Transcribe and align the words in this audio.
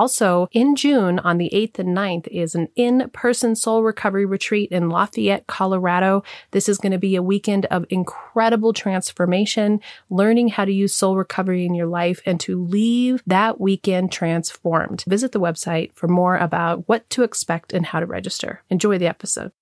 Also, 0.00 0.48
in 0.52 0.76
June 0.76 1.18
on 1.18 1.36
the 1.36 1.50
8th 1.52 1.78
and 1.78 1.94
9th 1.94 2.26
is 2.28 2.54
an 2.54 2.68
in 2.74 3.10
person 3.12 3.54
soul 3.54 3.82
Recovery 3.82 4.24
Retreat 4.24 4.70
in 4.72 4.88
Lafayette, 4.88 5.46
Colorado. 5.46 6.22
This 6.52 6.70
is 6.70 6.78
going 6.78 6.92
to 6.92 6.98
be 6.98 7.16
a 7.16 7.22
weekend 7.22 7.66
of 7.66 7.84
incredible 7.90 8.72
transformation, 8.72 9.78
learning 10.08 10.48
how 10.48 10.64
to 10.64 10.72
use 10.72 10.94
soul 10.94 11.18
recovery 11.18 11.66
in 11.66 11.74
your 11.74 11.86
life 11.86 12.22
and 12.24 12.40
to 12.40 12.58
leave 12.64 13.22
that 13.26 13.60
weekend 13.60 14.10
transformed. 14.10 15.04
Visit 15.06 15.32
the 15.32 15.38
website 15.38 15.92
for 15.92 16.08
more 16.08 16.38
about 16.38 16.88
what 16.88 17.10
to 17.10 17.22
expect 17.22 17.74
and 17.74 17.84
how 17.84 18.00
to 18.00 18.06
register. 18.06 18.62
Enjoy 18.70 18.96
the 18.96 19.06
episode. 19.06 19.52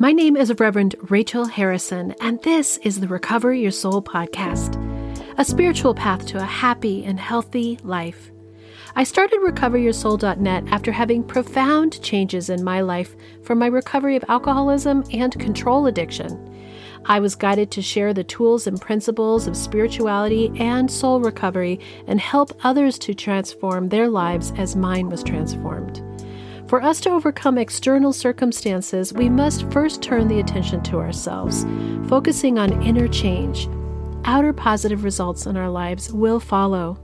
My 0.00 0.10
name 0.10 0.36
is 0.36 0.52
Reverend 0.58 0.96
Rachel 1.10 1.44
Harrison, 1.44 2.12
and 2.20 2.42
this 2.42 2.76
is 2.78 2.98
the 2.98 3.06
Recover 3.06 3.54
Your 3.54 3.70
Soul 3.70 4.02
podcast, 4.02 4.74
a 5.38 5.44
spiritual 5.44 5.94
path 5.94 6.26
to 6.26 6.38
a 6.38 6.44
happy 6.44 7.04
and 7.04 7.20
healthy 7.20 7.78
life. 7.84 8.32
I 8.98 9.04
started 9.04 9.40
recoveryoursoul.net 9.40 10.68
after 10.68 10.90
having 10.90 11.22
profound 11.22 12.02
changes 12.02 12.48
in 12.48 12.64
my 12.64 12.80
life 12.80 13.14
from 13.42 13.58
my 13.58 13.66
recovery 13.66 14.16
of 14.16 14.24
alcoholism 14.26 15.04
and 15.12 15.38
control 15.38 15.86
addiction. 15.86 16.50
I 17.04 17.20
was 17.20 17.34
guided 17.34 17.70
to 17.72 17.82
share 17.82 18.14
the 18.14 18.24
tools 18.24 18.66
and 18.66 18.80
principles 18.80 19.46
of 19.46 19.54
spirituality 19.54 20.50
and 20.58 20.90
soul 20.90 21.20
recovery 21.20 21.78
and 22.06 22.18
help 22.18 22.58
others 22.64 22.98
to 23.00 23.12
transform 23.12 23.90
their 23.90 24.08
lives 24.08 24.54
as 24.56 24.74
mine 24.74 25.10
was 25.10 25.22
transformed. 25.22 26.02
For 26.66 26.82
us 26.82 26.98
to 27.02 27.10
overcome 27.10 27.58
external 27.58 28.14
circumstances, 28.14 29.12
we 29.12 29.28
must 29.28 29.70
first 29.70 30.00
turn 30.00 30.26
the 30.26 30.40
attention 30.40 30.82
to 30.84 31.00
ourselves, 31.00 31.66
focusing 32.08 32.58
on 32.58 32.82
inner 32.82 33.08
change. 33.08 33.68
Outer 34.24 34.54
positive 34.54 35.04
results 35.04 35.44
in 35.44 35.58
our 35.58 35.68
lives 35.68 36.10
will 36.10 36.40
follow. 36.40 36.98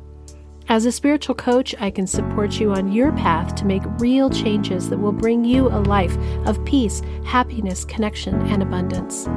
As 0.72 0.86
a 0.86 0.90
spiritual 0.90 1.34
coach, 1.34 1.74
I 1.80 1.90
can 1.90 2.06
support 2.06 2.58
you 2.58 2.72
on 2.72 2.92
your 2.92 3.12
path 3.12 3.54
to 3.56 3.66
make 3.66 3.82
real 3.98 4.30
changes 4.30 4.88
that 4.88 4.96
will 4.96 5.12
bring 5.12 5.44
you 5.44 5.68
a 5.68 5.84
life 5.84 6.16
of 6.46 6.64
peace, 6.64 7.02
happiness, 7.26 7.84
connection, 7.84 8.40
and 8.46 8.62
abundance. 8.62 9.28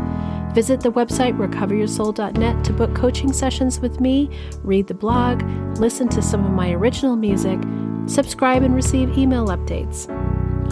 Visit 0.54 0.80
the 0.80 0.94
website 0.94 1.38
recoveryoursoul.net 1.38 2.64
to 2.64 2.72
book 2.72 2.96
coaching 2.96 3.34
sessions 3.34 3.82
with 3.82 4.00
me, 4.00 4.30
read 4.64 4.88
the 4.88 4.94
blog, 4.94 5.44
listen 5.78 6.08
to 6.08 6.22
some 6.22 6.46
of 6.46 6.54
my 6.54 6.72
original 6.72 7.18
music, 7.18 7.60
subscribe, 8.06 8.64
and 8.64 8.74
receive 8.74 9.18
email 9.18 9.48
updates. 9.48 10.08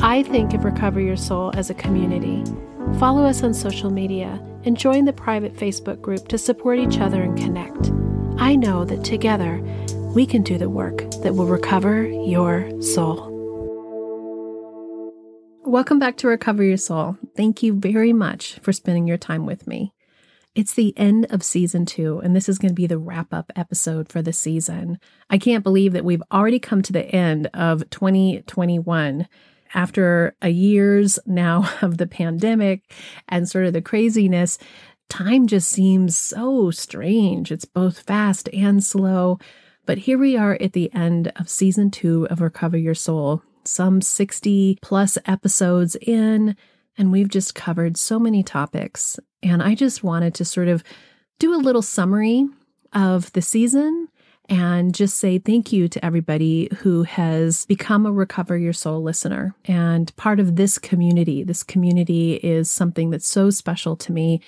I 0.01 0.23
think 0.23 0.53
of 0.53 0.63
Recover 0.63 1.01
Your 1.01 1.17
Soul 1.17 1.51
as 1.55 1.71
a 1.71 1.73
community. 1.73 2.41
Follow 2.99 3.25
us 3.25 3.43
on 3.43 3.53
social 3.53 3.89
media 3.89 4.41
and 4.63 4.77
join 4.77 5.03
the 5.03 5.11
private 5.11 5.57
Facebook 5.57 5.99
group 5.99 6.29
to 6.29 6.37
support 6.37 6.79
each 6.79 6.99
other 6.99 7.21
and 7.21 7.37
connect. 7.37 7.91
I 8.37 8.55
know 8.55 8.83
that 8.85 9.03
together, 9.03 9.61
we 10.13 10.27
can 10.27 10.43
do 10.43 10.59
the 10.59 10.69
work 10.69 10.99
that 11.23 11.33
will 11.33 11.47
recover 11.47 12.05
your 12.05 12.69
soul. 12.81 13.31
Welcome 15.65 15.97
back 15.97 16.17
to 16.17 16.27
Recover 16.27 16.63
Your 16.63 16.77
Soul. 16.77 17.17
Thank 17.35 17.63
you 17.63 17.73
very 17.73 18.13
much 18.13 18.59
for 18.61 18.71
spending 18.71 19.07
your 19.07 19.17
time 19.17 19.47
with 19.47 19.65
me. 19.65 19.91
It's 20.53 20.75
the 20.75 20.95
end 20.97 21.25
of 21.31 21.41
season 21.41 21.87
two, 21.87 22.19
and 22.19 22.35
this 22.35 22.47
is 22.47 22.59
going 22.59 22.69
to 22.69 22.75
be 22.75 22.85
the 22.85 22.99
wrap 22.99 23.33
up 23.33 23.51
episode 23.55 24.07
for 24.07 24.21
the 24.21 24.33
season. 24.33 24.99
I 25.31 25.39
can't 25.39 25.63
believe 25.63 25.93
that 25.93 26.05
we've 26.05 26.21
already 26.31 26.59
come 26.59 26.83
to 26.83 26.93
the 26.93 27.05
end 27.05 27.49
of 27.55 27.89
2021 27.89 29.27
after 29.73 30.35
a 30.43 30.49
year's 30.49 31.17
now 31.25 31.67
of 31.81 31.97
the 31.97 32.05
pandemic 32.05 32.83
and 33.29 33.49
sort 33.49 33.65
of 33.65 33.73
the 33.73 33.81
craziness. 33.81 34.59
Time 35.09 35.47
just 35.47 35.71
seems 35.71 36.15
so 36.15 36.69
strange. 36.69 37.51
It's 37.51 37.65
both 37.65 38.01
fast 38.01 38.47
and 38.53 38.83
slow. 38.83 39.39
But 39.85 39.97
here 39.99 40.17
we 40.17 40.37
are 40.37 40.57
at 40.61 40.73
the 40.73 40.93
end 40.93 41.31
of 41.35 41.49
season 41.49 41.91
two 41.91 42.25
of 42.29 42.39
Recover 42.39 42.77
Your 42.77 42.95
Soul, 42.95 43.43
some 43.65 44.01
60 44.01 44.79
plus 44.81 45.17
episodes 45.25 45.95
in, 46.01 46.55
and 46.97 47.11
we've 47.11 47.27
just 47.27 47.53
covered 47.53 47.97
so 47.97 48.17
many 48.17 48.43
topics. 48.43 49.19
And 49.41 49.61
I 49.61 49.75
just 49.75 50.03
wanted 50.03 50.35
to 50.35 50.45
sort 50.45 50.69
of 50.69 50.83
do 51.37 51.53
a 51.53 51.59
little 51.59 51.81
summary 51.81 52.45
of 52.93 53.31
the 53.33 53.41
season 53.41 54.07
and 54.49 54.93
just 54.93 55.17
say 55.17 55.37
thank 55.37 55.73
you 55.73 55.87
to 55.87 56.03
everybody 56.05 56.69
who 56.79 57.03
has 57.03 57.65
become 57.65 58.05
a 58.05 58.11
Recover 58.11 58.57
Your 58.57 58.73
Soul 58.73 59.01
listener 59.01 59.55
and 59.65 60.15
part 60.15 60.39
of 60.39 60.55
this 60.55 60.77
community. 60.77 61.43
This 61.43 61.63
community 61.63 62.35
is 62.35 62.69
something 62.71 63.09
that's 63.09 63.27
so 63.27 63.49
special 63.49 63.95
to 63.97 64.11
me 64.11 64.41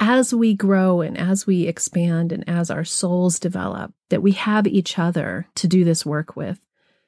as 0.00 0.34
we 0.34 0.54
grow 0.54 1.00
and 1.00 1.16
as 1.16 1.46
we 1.46 1.66
expand 1.66 2.32
and 2.32 2.48
as 2.48 2.70
our 2.70 2.84
souls 2.84 3.38
develop, 3.38 3.92
that 4.10 4.22
we 4.22 4.32
have 4.32 4.66
each 4.66 4.98
other 4.98 5.48
to 5.54 5.68
do 5.68 5.84
this 5.84 6.04
work 6.04 6.36
with. 6.36 6.58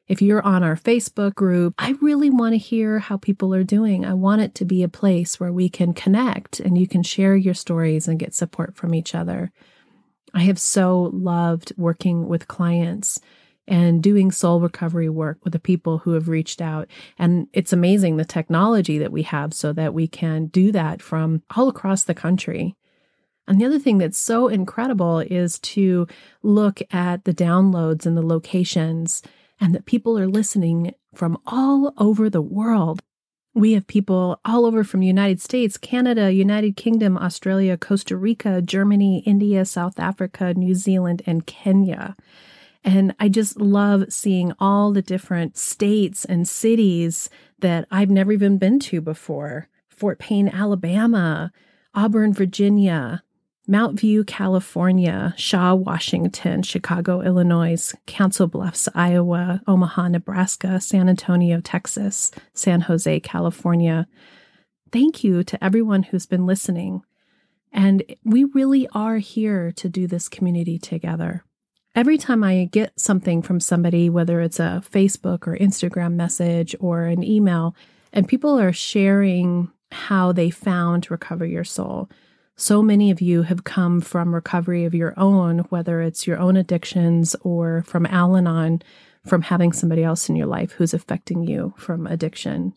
If 0.09 0.23
you're 0.23 0.43
on 0.43 0.63
our 0.63 0.77
Facebook 0.77 1.35
group, 1.35 1.75
I 1.79 1.97
really 2.01 2.31
want 2.31 2.53
to 2.53 2.59
hear 2.59 3.01
how 3.01 3.17
people 3.17 3.53
are 3.53 3.65
doing. 3.65 4.05
I 4.05 4.15
want 4.15 4.41
it 4.41 4.55
to 4.57 4.65
be 4.65 4.85
a 4.85 4.89
place 4.89 5.41
where 5.41 5.53
we 5.53 5.69
can 5.69 5.95
connect 5.95 6.61
and 6.61 6.79
you 6.79 6.87
can 6.87 7.03
share 7.03 7.35
your 7.35 7.55
stories 7.55 8.07
and 8.07 8.19
get 8.19 8.35
support 8.35 8.77
from 8.77 8.95
each 8.95 9.17
other. 9.17 9.51
I 10.33 10.43
have 10.43 10.61
so 10.61 11.11
loved 11.13 11.73
working 11.77 12.29
with 12.29 12.47
clients 12.47 13.21
and 13.69 14.03
doing 14.03 14.31
soul 14.31 14.61
recovery 14.61 15.09
work 15.09 15.39
with 15.43 15.53
the 15.53 15.59
people 15.59 15.99
who 15.99 16.13
have 16.13 16.29
reached 16.29 16.61
out. 16.61 16.89
And 17.19 17.49
it's 17.53 17.73
amazing 17.73 18.17
the 18.17 18.25
technology 18.25 18.99
that 18.99 19.13
we 19.13 19.23
have 19.23 19.53
so 19.53 19.73
that 19.73 19.95
we 19.95 20.07
can 20.07 20.47
do 20.47 20.73
that 20.73 21.03
from 21.03 21.43
all 21.57 21.69
across 21.69 22.05
the 22.05 22.15
country. 22.15 22.77
And 23.49 23.61
the 23.61 23.65
other 23.65 23.79
thing 23.79 23.99
that's 23.99 24.19
so 24.19 24.49
incredible 24.49 25.21
is 25.21 25.59
to 25.61 26.07
look 26.43 26.81
at 26.91 27.25
the 27.25 27.35
downloads 27.35 28.05
and 28.05 28.17
the 28.17 28.27
locations, 28.27 29.23
and 29.61 29.75
that 29.75 29.87
people 29.87 30.19
are 30.19 30.27
listening 30.27 30.95
from 31.15 31.39
all 31.47 31.95
over 31.97 32.29
the 32.29 32.43
world. 32.43 33.01
We 33.55 33.73
have 33.73 33.87
people 33.87 34.39
all 34.45 34.67
over 34.67 34.85
from 34.85 35.01
United 35.01 35.41
States, 35.41 35.79
Canada, 35.79 36.31
United 36.31 36.77
Kingdom, 36.77 37.17
Australia, 37.17 37.79
Costa 37.79 38.17
Rica, 38.17 38.61
Germany, 38.61 39.23
India, 39.25 39.65
South 39.65 39.99
Africa, 39.99 40.53
New 40.53 40.75
Zealand, 40.75 41.23
and 41.25 41.47
Kenya. 41.47 42.17
And 42.87 43.17
I 43.19 43.29
just 43.29 43.61
love 43.61 44.05
seeing 44.13 44.53
all 44.61 44.93
the 44.93 45.03
different 45.03 45.59
states 45.59 46.25
and 46.25 46.49
cities 46.49 47.29
that 47.59 47.89
I've 47.91 48.11
never 48.11 48.31
even 48.31 48.59
been 48.59 48.79
to 48.81 49.01
before 49.01 49.69
Fort 49.89 50.21
Payne, 50.21 50.49
Alabama, 50.49 51.51
Auburn, 51.95 52.33
Virginia, 52.33 53.25
Mountain 53.67 53.97
View, 53.97 54.23
California, 54.23 55.35
Shaw, 55.37 55.75
Washington, 55.75 56.63
Chicago, 56.63 57.23
Illinois, 57.23 57.93
Council 58.07 58.47
Bluffs, 58.47 58.89
Iowa, 58.95 59.63
Omaha, 59.67 60.07
Nebraska, 60.07 60.81
San 60.81 61.09
Antonio, 61.09 61.61
Texas, 61.61 62.31
San 62.55 62.83
Jose, 62.83 63.19
California. 63.21 64.07
Thank 64.93 65.25
you 65.25 65.43
to 65.43 65.65
everyone 65.65 66.05
who's 66.05 66.27
been 66.27 66.47
listening. 66.47 67.03
And 67.73 68.05
we 68.23 68.45
really 68.45 68.87
are 68.93 69.19
here 69.19 69.73
to 69.73 69.89
do 69.89 70.07
this 70.07 70.29
community 70.29 70.79
together. 70.79 71.43
Every 71.97 72.19
time 72.19 72.45
I 72.45 72.69
get 72.71 73.01
something 73.01 73.41
from 73.41 73.59
somebody, 73.59 74.11
whether 74.11 74.43
it's 74.43 74.61
a 74.61 74.83
Facebook 74.87 75.47
or 75.47 75.57
Instagram 75.57 76.13
message 76.13 76.77
or 76.79 77.05
an 77.05 77.25
email, 77.25 77.75
and 78.13 78.29
people 78.29 78.61
are 78.61 78.73
sharing 78.73 79.71
how 79.91 80.31
they 80.31 80.51
found 80.51 81.11
Recover 81.11 81.47
Your 81.47 81.65
Soul. 81.65 82.11
So 82.55 82.83
many 82.83 83.11
of 83.11 83.23
you 83.23 83.45
have 83.45 83.65
come 83.65 84.03
from 84.03 84.35
recovery 84.35 84.85
of 84.85 84.95
your 84.95 85.15
own, 85.17 85.61
whether 85.71 86.03
it's 86.03 86.27
your 86.27 86.39
own 86.39 86.57
addictions 86.57 87.35
or 87.41 87.83
from 87.87 88.05
Al 88.05 88.37
Anon, 88.37 88.83
from 89.25 89.41
having 89.41 89.73
somebody 89.73 90.05
else 90.05 90.29
in 90.29 90.37
your 90.37 90.47
life 90.47 90.73
who's 90.73 90.93
affecting 90.93 91.45
you 91.45 91.73
from 91.79 92.07
addiction. 92.07 92.75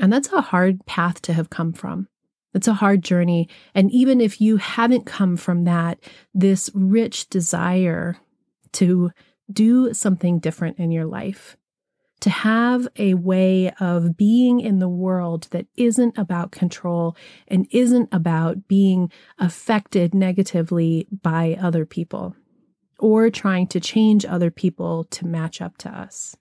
And 0.00 0.12
that's 0.12 0.32
a 0.32 0.40
hard 0.40 0.86
path 0.86 1.20
to 1.22 1.32
have 1.32 1.50
come 1.50 1.72
from. 1.72 2.06
It's 2.54 2.68
a 2.68 2.74
hard 2.74 3.02
journey. 3.02 3.48
And 3.74 3.90
even 3.90 4.20
if 4.20 4.40
you 4.40 4.58
haven't 4.58 5.06
come 5.06 5.36
from 5.36 5.64
that, 5.64 5.98
this 6.32 6.70
rich 6.72 7.28
desire 7.28 8.16
to 8.74 9.10
do 9.52 9.92
something 9.92 10.38
different 10.38 10.78
in 10.78 10.90
your 10.90 11.06
life, 11.06 11.56
to 12.20 12.30
have 12.30 12.88
a 12.96 13.14
way 13.14 13.70
of 13.80 14.16
being 14.16 14.60
in 14.60 14.78
the 14.78 14.88
world 14.88 15.48
that 15.50 15.66
isn't 15.76 16.16
about 16.16 16.52
control 16.52 17.16
and 17.48 17.66
isn't 17.70 18.08
about 18.12 18.66
being 18.68 19.10
affected 19.38 20.14
negatively 20.14 21.06
by 21.22 21.58
other 21.60 21.84
people 21.84 22.34
or 22.98 23.28
trying 23.28 23.66
to 23.66 23.80
change 23.80 24.24
other 24.24 24.50
people 24.50 25.04
to 25.04 25.26
match 25.26 25.60
up 25.60 25.76
to 25.78 25.90
us. 25.90 26.36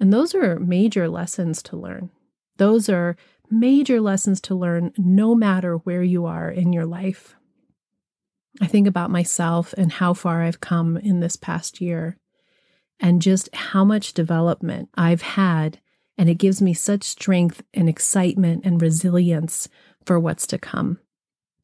And 0.00 0.12
those 0.12 0.34
are 0.34 0.58
major 0.58 1.08
lessons 1.08 1.62
to 1.64 1.76
learn. 1.76 2.10
Those 2.56 2.88
are 2.88 3.16
major 3.50 4.00
lessons 4.00 4.40
to 4.42 4.54
learn 4.54 4.92
no 4.96 5.34
matter 5.34 5.76
where 5.76 6.02
you 6.02 6.26
are 6.26 6.50
in 6.50 6.72
your 6.72 6.86
life. 6.86 7.36
I 8.60 8.66
think 8.66 8.86
about 8.86 9.10
myself 9.10 9.74
and 9.76 9.90
how 9.90 10.14
far 10.14 10.42
I've 10.42 10.60
come 10.60 10.96
in 10.96 11.20
this 11.20 11.36
past 11.36 11.80
year 11.80 12.16
and 13.00 13.20
just 13.20 13.52
how 13.54 13.84
much 13.84 14.12
development 14.12 14.88
I've 14.94 15.22
had. 15.22 15.80
And 16.16 16.28
it 16.28 16.36
gives 16.36 16.62
me 16.62 16.74
such 16.74 17.02
strength 17.02 17.62
and 17.72 17.88
excitement 17.88 18.64
and 18.64 18.80
resilience 18.80 19.68
for 20.04 20.20
what's 20.20 20.46
to 20.48 20.58
come. 20.58 21.00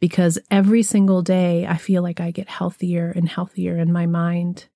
Because 0.01 0.39
every 0.51 0.83
single 0.83 1.23
day, 1.23 1.67
I 1.67 1.77
feel 1.77 2.03
like 2.03 2.21
I 2.21 2.31
get 2.31 2.49
healthier 2.49 3.13
and 3.15 3.29
healthier 3.29 3.77
in 3.77 3.93
my 3.93 4.07
mind. 4.07 4.67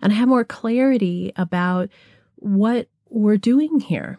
And 0.00 0.12
I 0.12 0.16
have 0.16 0.28
more 0.28 0.44
clarity 0.44 1.32
about 1.36 1.88
what 2.36 2.88
we're 3.08 3.36
doing 3.36 3.80
here. 3.80 4.18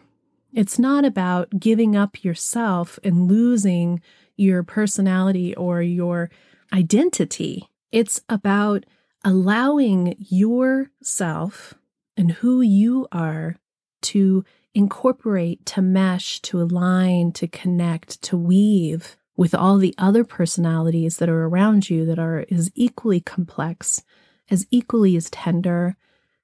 It's 0.52 0.78
not 0.78 1.04
about 1.04 1.58
giving 1.58 1.96
up 1.96 2.22
yourself 2.22 2.98
and 3.02 3.28
losing 3.28 4.02
your 4.36 4.62
personality 4.62 5.54
or 5.54 5.82
your 5.82 6.30
identity. 6.74 7.68
It's 7.92 8.20
about 8.28 8.84
allowing 9.24 10.16
yourself 10.18 11.74
and 12.16 12.32
who 12.32 12.60
you 12.60 13.06
are 13.12 13.56
to 14.02 14.44
incorporate, 14.74 15.64
to 15.66 15.80
mesh, 15.80 16.40
to 16.40 16.60
align, 16.60 17.32
to 17.32 17.46
connect, 17.46 18.20
to 18.22 18.36
weave 18.36 19.16
with 19.36 19.54
all 19.54 19.78
the 19.78 19.94
other 19.98 20.24
personalities 20.24 21.16
that 21.18 21.28
are 21.28 21.46
around 21.46 21.88
you 21.88 22.04
that 22.06 22.18
are 22.18 22.44
as 22.50 22.70
equally 22.74 23.20
complex, 23.20 24.02
as 24.50 24.66
equally 24.70 25.16
as 25.16 25.30
tender, 25.30 25.96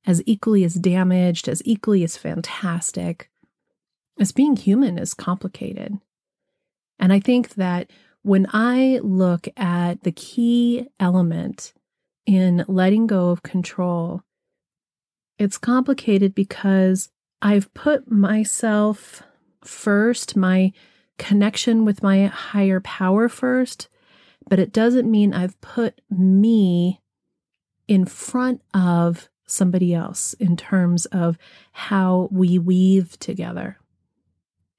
as 0.06 0.22
equally 0.26 0.64
as 0.64 0.74
damaged, 0.74 1.48
as 1.48 1.60
equally 1.64 2.02
as 2.02 2.16
fantastic. 2.16 3.30
As 4.18 4.32
being 4.32 4.56
human 4.56 4.96
is 4.98 5.12
complicated. 5.12 5.98
And 6.98 7.12
I 7.12 7.20
think 7.20 7.54
that 7.54 7.90
when 8.22 8.46
I 8.52 9.00
look 9.02 9.48
at 9.56 10.02
the 10.02 10.12
key 10.12 10.88
element 10.98 11.72
in 12.26 12.64
letting 12.68 13.06
go 13.06 13.30
of 13.30 13.42
control, 13.42 14.22
it's 15.38 15.58
complicated 15.58 16.34
because 16.34 17.08
I've 17.40 17.72
put 17.72 18.10
myself 18.10 19.22
first, 19.64 20.36
my 20.36 20.72
connection 21.18 21.84
with 21.84 22.02
my 22.02 22.26
higher 22.26 22.80
power 22.80 23.28
first, 23.28 23.88
but 24.48 24.58
it 24.58 24.72
doesn't 24.72 25.10
mean 25.10 25.32
I've 25.32 25.60
put 25.60 26.00
me 26.10 27.00
in 27.88 28.04
front 28.04 28.62
of 28.74 29.28
somebody 29.46 29.94
else 29.94 30.34
in 30.34 30.56
terms 30.56 31.06
of 31.06 31.36
how 31.72 32.28
we 32.30 32.58
weave 32.58 33.18
together. 33.18 33.78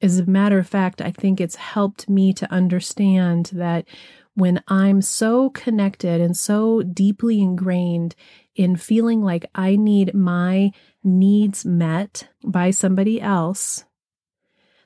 As 0.02 0.20
a 0.20 0.26
matter 0.26 0.58
of 0.58 0.68
fact, 0.68 1.02
I 1.02 1.12
think 1.12 1.40
it's 1.40 1.56
helped 1.56 2.10
me 2.10 2.34
to 2.34 2.52
understand 2.52 3.52
that 3.54 3.86
when 4.34 4.64
I'm 4.68 5.02
so 5.02 5.50
connected 5.52 6.22
and 6.22 6.36
so 6.36 6.82
deeply 6.82 7.42
ingrained 7.42 8.16
in 8.56 8.76
feeling 8.76 9.22
like 9.22 9.46
I 9.54 9.76
need 9.76 10.14
my 10.14 10.72
needs 11.04 11.66
met 11.66 12.30
by 12.44 12.72
somebody 12.72 13.22
else, 13.22 13.86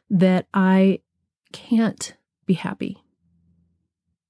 that 0.09 0.47
I 0.53 1.00
can't 1.51 2.15
be 2.45 2.53
happy. 2.56 2.97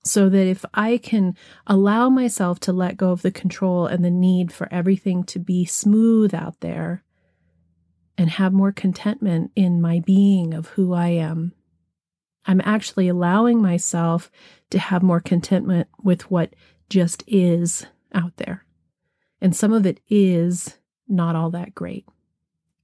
So 0.03 0.29
that 0.29 0.47
if 0.47 0.63
I 0.73 0.97
can 0.97 1.35
allow 1.65 2.09
myself 2.09 2.59
to 2.61 2.73
let 2.73 2.97
go 2.97 3.11
of 3.11 3.23
the 3.23 3.31
control 3.31 3.87
and 3.87 4.05
the 4.05 4.11
need 4.11 4.51
for 4.51 4.71
everything 4.71 5.23
to 5.25 5.39
be 5.39 5.65
smooth 5.65 6.33
out 6.33 6.59
there, 6.59 7.03
and 8.17 8.29
have 8.29 8.53
more 8.53 8.71
contentment 8.71 9.51
in 9.55 9.81
my 9.81 9.99
being 9.99 10.53
of 10.53 10.67
who 10.69 10.93
I 10.93 11.07
am. 11.09 11.53
I'm 12.45 12.61
actually 12.63 13.07
allowing 13.07 13.61
myself 13.61 14.31
to 14.69 14.79
have 14.79 15.03
more 15.03 15.19
contentment 15.19 15.87
with 16.03 16.29
what 16.29 16.55
just 16.89 17.23
is 17.27 17.85
out 18.13 18.37
there. 18.37 18.65
And 19.41 19.55
some 19.55 19.73
of 19.73 19.85
it 19.85 19.99
is 20.09 20.77
not 21.07 21.35
all 21.35 21.49
that 21.51 21.75
great. 21.75 22.05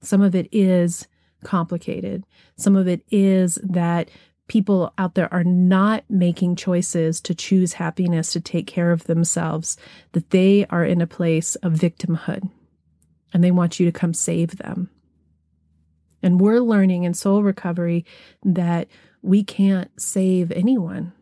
Some 0.01 0.21
of 0.21 0.35
it 0.35 0.49
is 0.51 1.07
complicated. 1.43 2.23
Some 2.57 2.75
of 2.75 2.87
it 2.87 3.03
is 3.11 3.57
that 3.63 4.09
people 4.47 4.93
out 4.97 5.15
there 5.15 5.31
are 5.33 5.43
not 5.43 6.03
making 6.09 6.55
choices 6.55 7.21
to 7.21 7.33
choose 7.33 7.73
happiness, 7.73 8.33
to 8.33 8.41
take 8.41 8.67
care 8.67 8.91
of 8.91 9.05
themselves, 9.05 9.77
that 10.11 10.31
they 10.31 10.65
are 10.69 10.83
in 10.83 11.01
a 11.01 11.07
place 11.07 11.55
of 11.57 11.73
victimhood 11.73 12.49
and 13.33 13.43
they 13.43 13.51
want 13.51 13.79
you 13.79 13.85
to 13.85 13.97
come 13.97 14.13
save 14.13 14.57
them. 14.57 14.89
And 16.23 16.39
we're 16.39 16.59
learning 16.59 17.03
in 17.03 17.13
soul 17.13 17.43
recovery 17.43 18.05
that 18.43 18.87
we 19.21 19.43
can't 19.43 19.89
save 19.99 20.51
anyone, 20.51 21.13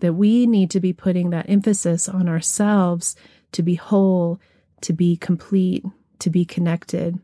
that 0.00 0.14
we 0.14 0.46
need 0.46 0.70
to 0.70 0.80
be 0.80 0.92
putting 0.92 1.30
that 1.30 1.48
emphasis 1.48 2.08
on 2.08 2.28
ourselves 2.28 3.16
to 3.52 3.62
be 3.62 3.74
whole, 3.74 4.40
to 4.82 4.92
be 4.92 5.16
complete, 5.16 5.84
to 6.18 6.30
be 6.30 6.44
connected, 6.44 7.18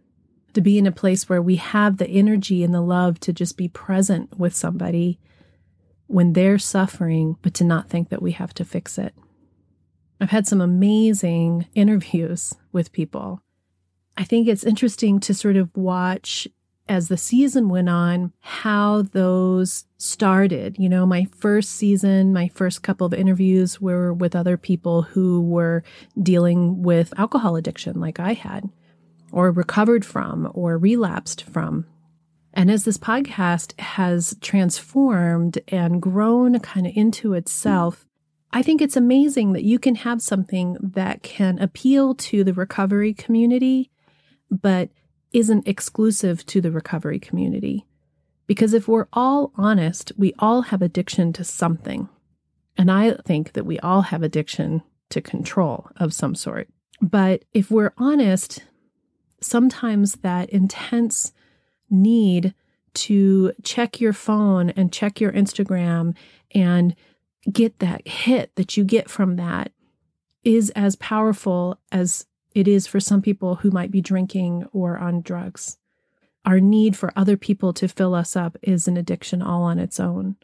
to 0.55 0.61
be 0.61 0.79
in 0.79 0.87
a 0.87 0.93
place 0.93 1.29
where 1.29 1.43
we 1.43 1.57
have 1.57 1.97
the 1.97 2.09
energy 2.09 2.63
and 2.63 2.75
the 2.75 2.81
love 2.81 3.19
to 3.21 3.33
just 3.33 3.57
be 3.57 3.69
present 3.69 4.39
with 4.39 4.55
somebody 4.55 5.19
when 6.07 6.35
they're 6.35 6.59
suffering, 6.59 7.37
but 7.43 7.55
to 7.55 7.65
not 7.65 7.89
think 7.89 8.11
that 8.11 8.23
we 8.23 8.33
have 8.33 8.53
to 8.55 8.65
fix 8.65 8.99
it. 8.99 9.15
I've 10.21 10.31
had 10.31 10.47
some 10.47 10.61
amazing 10.61 11.67
interviews 11.75 12.55
with 12.71 12.93
people 12.93 13.41
I 14.17 14.25
think 14.25 14.49
it's 14.49 14.65
interesting 14.65 15.21
to 15.21 15.35
sort 15.35 15.57
of 15.57 15.75
watch 15.77 16.47
as 16.89 17.09
the 17.09 17.17
season 17.17 17.69
went 17.69 17.89
on 17.89 18.33
how 18.41 19.03
those 19.03 19.85
started. 19.99 20.77
You 20.79 20.89
know, 20.89 21.07
my 21.07 21.27
first 21.37 21.73
season, 21.73 22.33
my 22.33 22.49
first 22.49 22.83
couple 22.83 23.07
of 23.07 23.15
interviews 23.15 23.81
were 23.81 24.13
with 24.13 24.35
other 24.35 24.57
people 24.57 25.03
who 25.03 25.41
were 25.41 25.85
dealing 26.21 26.83
with 26.83 27.19
alcohol 27.19 27.57
addiction, 27.57 28.01
like 28.01 28.19
I 28.19 28.35
had, 28.35 28.69
or 29.31 29.51
recovered 29.51 30.05
from, 30.05 30.51
or 30.55 30.77
relapsed 30.77 31.45
from. 31.45 31.87
And 32.53 32.71
as 32.71 32.85
this 32.85 32.99
podcast 32.99 33.79
has 33.81 34.37
transformed 34.41 35.59
and 35.69 36.03
grown 36.03 36.59
kind 36.61 36.87
of 36.87 36.93
into 36.95 37.33
itself, 37.33 38.05
I 38.53 38.63
think 38.63 38.83
it's 38.83 38.97
amazing 38.97 39.55
that 39.55 39.65
you 39.65 39.79
can 39.79 39.95
have 39.95 40.21
something 40.21 40.77
that 40.83 41.23
can 41.23 41.59
appeal 41.59 42.15
to 42.17 42.45
the 42.45 42.53
recovery 42.53 43.15
community 43.15 43.92
but 44.53 44.91
isn't 45.33 45.67
exclusive 45.67 46.45
to 46.47 46.61
the 46.61 46.71
recovery 46.71 47.19
community. 47.19 47.87
Because 48.47 48.75
if 48.75 48.87
we're 48.87 49.09
all 49.13 49.53
honest, 49.57 50.13
we 50.17 50.35
all 50.39 50.63
have 50.63 50.83
addiction 50.83 51.33
to 51.33 51.45
something. 51.45 52.09
And 52.77 52.91
I 52.91 53.15
think 53.25 53.53
that 53.53 53.65
we 53.65 53.79
all 53.79 54.03
have 54.03 54.23
addiction 54.23 54.83
to 55.11 55.21
control 55.21 55.89
of 55.97 56.13
some 56.13 56.35
sort. 56.35 56.69
But 57.01 57.45
if 57.53 57.71
we're 57.71 57.95
honest, 57.97 58.65
sometimes 59.41 60.17
that 60.17 60.51
intense 60.51 61.33
need 61.91 62.55
to 62.95 63.53
check 63.63 64.01
your 64.01 64.13
phone 64.13 64.71
and 64.71 64.93
check 64.93 65.21
your 65.21 65.33
Instagram 65.33 66.15
and 66.55 66.95
get 67.51 67.79
that 67.79 68.07
hit 68.07 68.55
that 68.57 68.77
you 68.77 68.85
get 68.85 69.09
from 69.09 69.37
that 69.37 69.73
is 70.45 70.71
as 70.71 70.97
powerful 70.97 71.79
as 71.91 72.27
it 72.55 72.69
is 72.69 72.87
for 72.87 73.01
some 73.01 73.23
people 73.23 73.57
who 73.57 73.71
might 73.71 73.91
be 73.91 74.01
drinking 74.01 74.67
or 74.73 74.99
on 74.99 75.23
drugs. 75.23 75.79
Our 76.45 76.61
need 76.61 76.97
for 76.97 77.13
other 77.15 77.37
people 77.37 77.73
to 77.75 77.89
fill 77.89 78.15
us 78.15 78.35
up 78.37 78.57
is 78.63 78.89
an 78.89 78.97
addiction 78.97 79.43
all 79.43 79.63
on 79.63 79.79
its 79.79 80.01
own. 80.01 80.37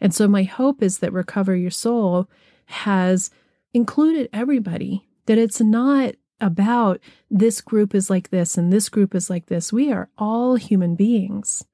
And 0.00 0.14
so, 0.14 0.28
my 0.28 0.42
hope 0.42 0.82
is 0.82 0.98
that 0.98 1.12
Recover 1.12 1.54
Your 1.54 1.70
Soul 1.70 2.28
has 2.66 3.30
included 3.72 4.28
everybody, 4.32 5.06
that 5.26 5.38
it's 5.38 5.60
not 5.60 6.14
about 6.40 7.00
this 7.30 7.60
group 7.60 7.94
is 7.94 8.10
like 8.10 8.30
this 8.30 8.58
and 8.58 8.72
this 8.72 8.88
group 8.88 9.14
is 9.14 9.30
like 9.30 9.46
this. 9.46 9.72
We 9.72 9.92
are 9.92 10.10
all 10.18 10.56
human 10.56 10.94
beings. 10.94 11.64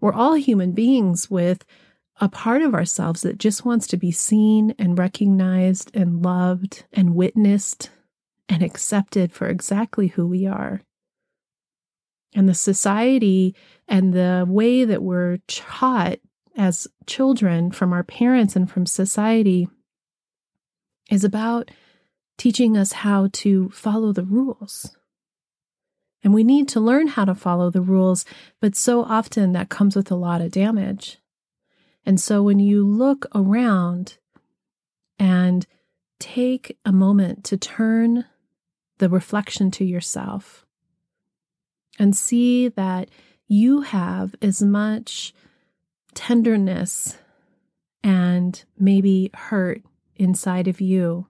We're 0.00 0.14
all 0.14 0.34
human 0.34 0.72
beings 0.72 1.30
with 1.30 1.64
a 2.20 2.28
part 2.28 2.62
of 2.62 2.74
ourselves 2.74 3.22
that 3.22 3.38
just 3.38 3.64
wants 3.64 3.86
to 3.88 3.96
be 3.96 4.10
seen 4.10 4.74
and 4.78 4.98
recognized 4.98 5.90
and 5.94 6.22
loved 6.22 6.84
and 6.92 7.14
witnessed 7.14 7.90
and 8.50 8.62
accepted 8.62 9.32
for 9.32 9.46
exactly 9.46 10.08
who 10.08 10.26
we 10.26 10.44
are. 10.44 10.82
And 12.34 12.48
the 12.48 12.54
society 12.54 13.54
and 13.88 14.12
the 14.12 14.44
way 14.46 14.84
that 14.84 15.02
we're 15.02 15.38
taught 15.46 16.18
as 16.56 16.88
children 17.06 17.70
from 17.70 17.92
our 17.92 18.02
parents 18.02 18.56
and 18.56 18.70
from 18.70 18.86
society 18.86 19.68
is 21.10 21.24
about 21.24 21.70
teaching 22.36 22.76
us 22.76 22.92
how 22.92 23.28
to 23.32 23.70
follow 23.70 24.12
the 24.12 24.24
rules. 24.24 24.96
And 26.22 26.34
we 26.34 26.44
need 26.44 26.68
to 26.70 26.80
learn 26.80 27.06
how 27.06 27.24
to 27.24 27.34
follow 27.34 27.70
the 27.70 27.80
rules, 27.80 28.24
but 28.60 28.76
so 28.76 29.04
often 29.04 29.52
that 29.52 29.70
comes 29.70 29.96
with 29.96 30.10
a 30.10 30.16
lot 30.16 30.40
of 30.40 30.50
damage. 30.50 31.18
And 32.04 32.20
so 32.20 32.42
when 32.42 32.58
you 32.58 32.86
look 32.86 33.26
around 33.34 34.18
and 35.18 35.66
take 36.18 36.76
a 36.84 36.92
moment 36.92 37.44
to 37.44 37.56
turn 37.56 38.26
the 39.00 39.08
reflection 39.08 39.70
to 39.72 39.84
yourself 39.84 40.64
and 41.98 42.14
see 42.14 42.68
that 42.68 43.10
you 43.48 43.80
have 43.80 44.34
as 44.40 44.62
much 44.62 45.34
tenderness 46.14 47.16
and 48.04 48.64
maybe 48.78 49.30
hurt 49.34 49.82
inside 50.16 50.68
of 50.68 50.80
you 50.80 51.26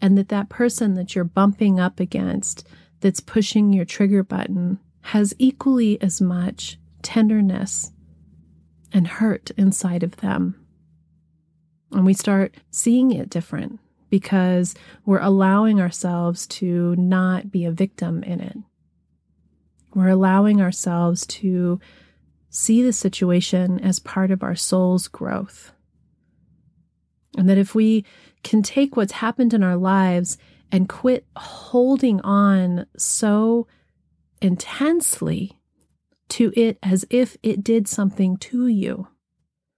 and 0.00 0.16
that 0.16 0.28
that 0.28 0.48
person 0.48 0.94
that 0.94 1.14
you're 1.14 1.24
bumping 1.24 1.80
up 1.80 1.98
against 1.98 2.66
that's 3.00 3.20
pushing 3.20 3.72
your 3.72 3.84
trigger 3.84 4.22
button 4.22 4.78
has 5.02 5.34
equally 5.38 6.00
as 6.00 6.20
much 6.20 6.78
tenderness 7.02 7.90
and 8.92 9.06
hurt 9.08 9.50
inside 9.56 10.02
of 10.02 10.18
them. 10.18 10.64
And 11.90 12.06
we 12.06 12.14
start 12.14 12.54
seeing 12.70 13.10
it 13.10 13.28
different 13.28 13.80
because 14.14 14.76
we're 15.04 15.18
allowing 15.18 15.80
ourselves 15.80 16.46
to 16.46 16.94
not 16.94 17.50
be 17.50 17.64
a 17.64 17.72
victim 17.72 18.22
in 18.22 18.40
it. 18.40 18.56
We're 19.92 20.10
allowing 20.10 20.60
ourselves 20.60 21.26
to 21.42 21.80
see 22.48 22.80
the 22.80 22.92
situation 22.92 23.80
as 23.80 23.98
part 23.98 24.30
of 24.30 24.44
our 24.44 24.54
soul's 24.54 25.08
growth. 25.08 25.72
And 27.36 27.48
that 27.48 27.58
if 27.58 27.74
we 27.74 28.04
can 28.44 28.62
take 28.62 28.96
what's 28.96 29.14
happened 29.14 29.52
in 29.52 29.64
our 29.64 29.76
lives 29.76 30.38
and 30.70 30.88
quit 30.88 31.26
holding 31.34 32.20
on 32.20 32.86
so 32.96 33.66
intensely 34.40 35.58
to 36.28 36.52
it 36.54 36.78
as 36.84 37.04
if 37.10 37.36
it 37.42 37.64
did 37.64 37.88
something 37.88 38.36
to 38.36 38.68
you, 38.68 39.08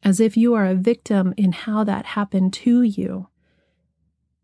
as 0.02 0.20
if 0.20 0.36
you 0.36 0.52
are 0.52 0.66
a 0.66 0.74
victim 0.74 1.32
in 1.38 1.52
how 1.52 1.84
that 1.84 2.04
happened 2.04 2.52
to 2.52 2.82
you, 2.82 3.28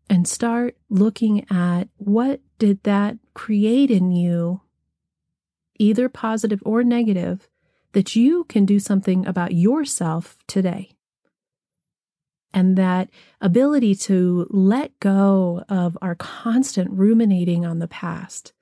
and 0.09 0.27
start 0.27 0.75
looking 0.89 1.45
at 1.49 1.87
what 1.97 2.41
did 2.59 2.83
that 2.83 3.17
create 3.33 3.89
in 3.89 4.11
you, 4.11 4.61
either 5.79 6.09
positive 6.09 6.61
or 6.65 6.83
negative, 6.83 7.49
that 7.93 8.15
you 8.15 8.43
can 8.45 8.65
do 8.65 8.79
something 8.79 9.25
about 9.25 9.53
yourself 9.53 10.37
today. 10.47 10.91
And 12.53 12.77
that 12.77 13.09
ability 13.41 13.95
to 13.95 14.45
let 14.51 14.99
go 14.99 15.63
of 15.69 15.97
our 16.01 16.15
constant 16.15 16.91
ruminating 16.91 17.65
on 17.65 17.79
the 17.79 17.87
past, 17.87 18.53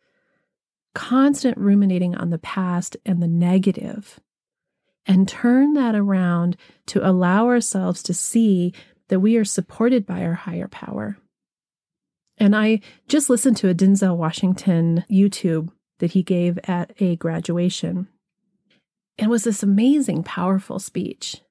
constant 0.93 1.57
ruminating 1.57 2.15
on 2.15 2.29
the 2.29 2.37
past 2.37 2.95
and 3.05 3.21
the 3.21 3.27
negative, 3.27 4.19
and 5.05 5.27
turn 5.27 5.73
that 5.73 5.95
around 5.95 6.55
to 6.87 7.05
allow 7.05 7.47
ourselves 7.47 8.01
to 8.03 8.13
see 8.13 8.73
that 9.09 9.19
we 9.19 9.35
are 9.35 9.43
supported 9.43 10.05
by 10.05 10.23
our 10.23 10.35
higher 10.35 10.69
power. 10.69 11.17
And 12.41 12.55
I 12.55 12.79
just 13.07 13.29
listened 13.29 13.55
to 13.57 13.69
a 13.69 13.75
Denzel 13.75 14.17
Washington 14.17 15.05
YouTube 15.11 15.69
that 15.99 16.13
he 16.13 16.23
gave 16.23 16.57
at 16.63 16.91
a 16.99 17.15
graduation. 17.17 18.07
It 19.15 19.29
was 19.29 19.43
this 19.43 19.61
amazing, 19.61 20.23
powerful 20.23 20.79
speech. 20.79 21.41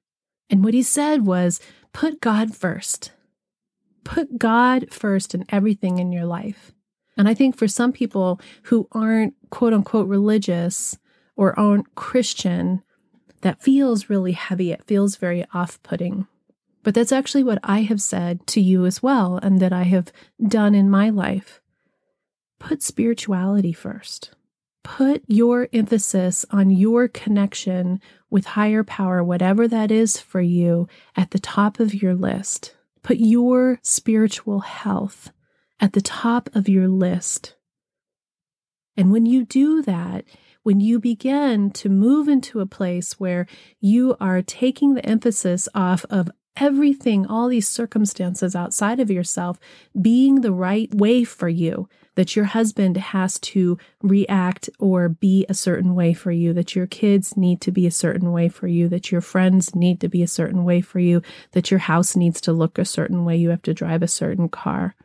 And 0.49 0.65
what 0.65 0.73
he 0.73 0.83
said 0.83 1.25
was 1.25 1.61
put 1.93 2.19
God 2.19 2.53
first. 2.53 3.13
Put 4.03 4.37
God 4.37 4.91
first 4.91 5.33
in 5.33 5.45
everything 5.47 5.97
in 5.97 6.11
your 6.11 6.25
life. 6.25 6.73
And 7.15 7.29
I 7.29 7.35
think 7.35 7.55
for 7.55 7.69
some 7.69 7.93
people 7.93 8.41
who 8.63 8.89
aren't 8.91 9.33
quote 9.49 9.71
unquote 9.71 10.09
religious 10.09 10.97
or 11.37 11.57
aren't 11.57 11.95
Christian, 11.95 12.83
that 13.43 13.63
feels 13.63 14.09
really 14.09 14.33
heavy. 14.33 14.73
It 14.73 14.83
feels 14.87 15.15
very 15.15 15.45
off 15.53 15.81
putting. 15.83 16.27
But 16.83 16.95
that's 16.95 17.11
actually 17.11 17.43
what 17.43 17.59
I 17.63 17.81
have 17.81 18.01
said 18.01 18.47
to 18.47 18.61
you 18.61 18.85
as 18.85 19.03
well, 19.03 19.37
and 19.37 19.59
that 19.59 19.73
I 19.73 19.83
have 19.83 20.11
done 20.45 20.73
in 20.73 20.89
my 20.89 21.09
life. 21.09 21.61
Put 22.59 22.81
spirituality 22.81 23.73
first. 23.73 24.31
Put 24.83 25.23
your 25.27 25.67
emphasis 25.73 26.43
on 26.49 26.71
your 26.71 27.07
connection 27.07 28.01
with 28.29 28.45
higher 28.45 28.83
power, 28.83 29.23
whatever 29.23 29.67
that 29.67 29.91
is 29.91 30.19
for 30.19 30.41
you, 30.41 30.87
at 31.15 31.31
the 31.31 31.39
top 31.39 31.79
of 31.79 31.93
your 31.93 32.15
list. 32.15 32.75
Put 33.03 33.17
your 33.17 33.79
spiritual 33.83 34.61
health 34.61 35.31
at 35.79 35.93
the 35.93 36.01
top 36.01 36.49
of 36.55 36.69
your 36.69 36.87
list. 36.87 37.55
And 38.95 39.11
when 39.11 39.25
you 39.25 39.45
do 39.45 39.81
that, 39.83 40.25
when 40.63 40.79
you 40.79 40.99
begin 40.99 41.71
to 41.71 41.89
move 41.89 42.27
into 42.27 42.59
a 42.59 42.67
place 42.67 43.19
where 43.19 43.47
you 43.79 44.15
are 44.19 44.41
taking 44.41 44.93
the 44.93 45.05
emphasis 45.05 45.67
off 45.73 46.05
of 46.09 46.29
everything, 46.57 47.25
all 47.25 47.47
these 47.47 47.67
circumstances 47.67 48.55
outside 48.55 48.99
of 48.99 49.09
yourself 49.09 49.57
being 49.99 50.41
the 50.41 50.51
right 50.51 50.93
way 50.93 51.23
for 51.23 51.49
you, 51.49 51.87
that 52.15 52.35
your 52.35 52.45
husband 52.45 52.97
has 52.97 53.39
to 53.39 53.77
react 54.01 54.69
or 54.79 55.07
be 55.07 55.45
a 55.47 55.53
certain 55.53 55.95
way 55.95 56.13
for 56.13 56.31
you, 56.31 56.53
that 56.53 56.75
your 56.75 56.87
kids 56.87 57.37
need 57.37 57.61
to 57.61 57.71
be 57.71 57.87
a 57.87 57.91
certain 57.91 58.31
way 58.31 58.49
for 58.49 58.67
you, 58.67 58.89
that 58.89 59.11
your 59.11 59.21
friends 59.21 59.73
need 59.73 60.01
to 60.01 60.09
be 60.09 60.21
a 60.21 60.27
certain 60.27 60.63
way 60.65 60.81
for 60.81 60.99
you, 60.99 61.21
that 61.53 61.71
your 61.71 61.79
house 61.79 62.15
needs 62.15 62.41
to 62.41 62.53
look 62.53 62.77
a 62.77 62.85
certain 62.85 63.23
way, 63.23 63.37
you 63.37 63.49
have 63.49 63.61
to 63.61 63.73
drive 63.73 64.03
a 64.03 64.07
certain 64.07 64.49
car. 64.49 64.95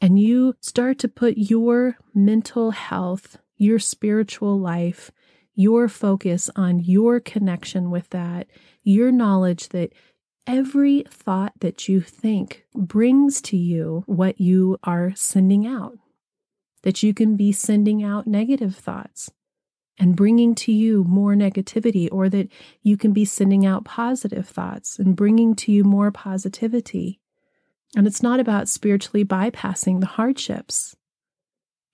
And 0.00 0.18
you 0.18 0.56
start 0.60 0.98
to 0.98 1.08
put 1.08 1.38
your 1.38 1.96
mental 2.12 2.72
health, 2.72 3.38
your 3.56 3.78
spiritual 3.78 4.58
life, 4.58 5.10
your 5.54 5.88
focus 5.88 6.50
on 6.56 6.80
your 6.80 7.20
connection 7.20 7.90
with 7.90 8.10
that, 8.10 8.48
your 8.82 9.12
knowledge 9.12 9.68
that 9.68 9.92
every 10.46 11.04
thought 11.08 11.52
that 11.60 11.88
you 11.88 12.00
think 12.00 12.64
brings 12.74 13.40
to 13.42 13.56
you 13.56 14.04
what 14.06 14.40
you 14.40 14.78
are 14.84 15.12
sending 15.14 15.66
out. 15.66 15.98
That 16.82 17.02
you 17.02 17.14
can 17.14 17.36
be 17.36 17.52
sending 17.52 18.04
out 18.04 18.26
negative 18.26 18.76
thoughts 18.76 19.30
and 19.98 20.16
bringing 20.16 20.54
to 20.56 20.72
you 20.72 21.04
more 21.04 21.34
negativity, 21.34 22.08
or 22.10 22.28
that 22.28 22.48
you 22.82 22.96
can 22.96 23.12
be 23.12 23.24
sending 23.24 23.64
out 23.64 23.84
positive 23.84 24.48
thoughts 24.48 24.98
and 24.98 25.14
bringing 25.14 25.54
to 25.54 25.70
you 25.72 25.84
more 25.84 26.10
positivity. 26.10 27.20
And 27.96 28.06
it's 28.06 28.22
not 28.22 28.40
about 28.40 28.68
spiritually 28.68 29.24
bypassing 29.24 30.00
the 30.00 30.06
hardships, 30.06 30.96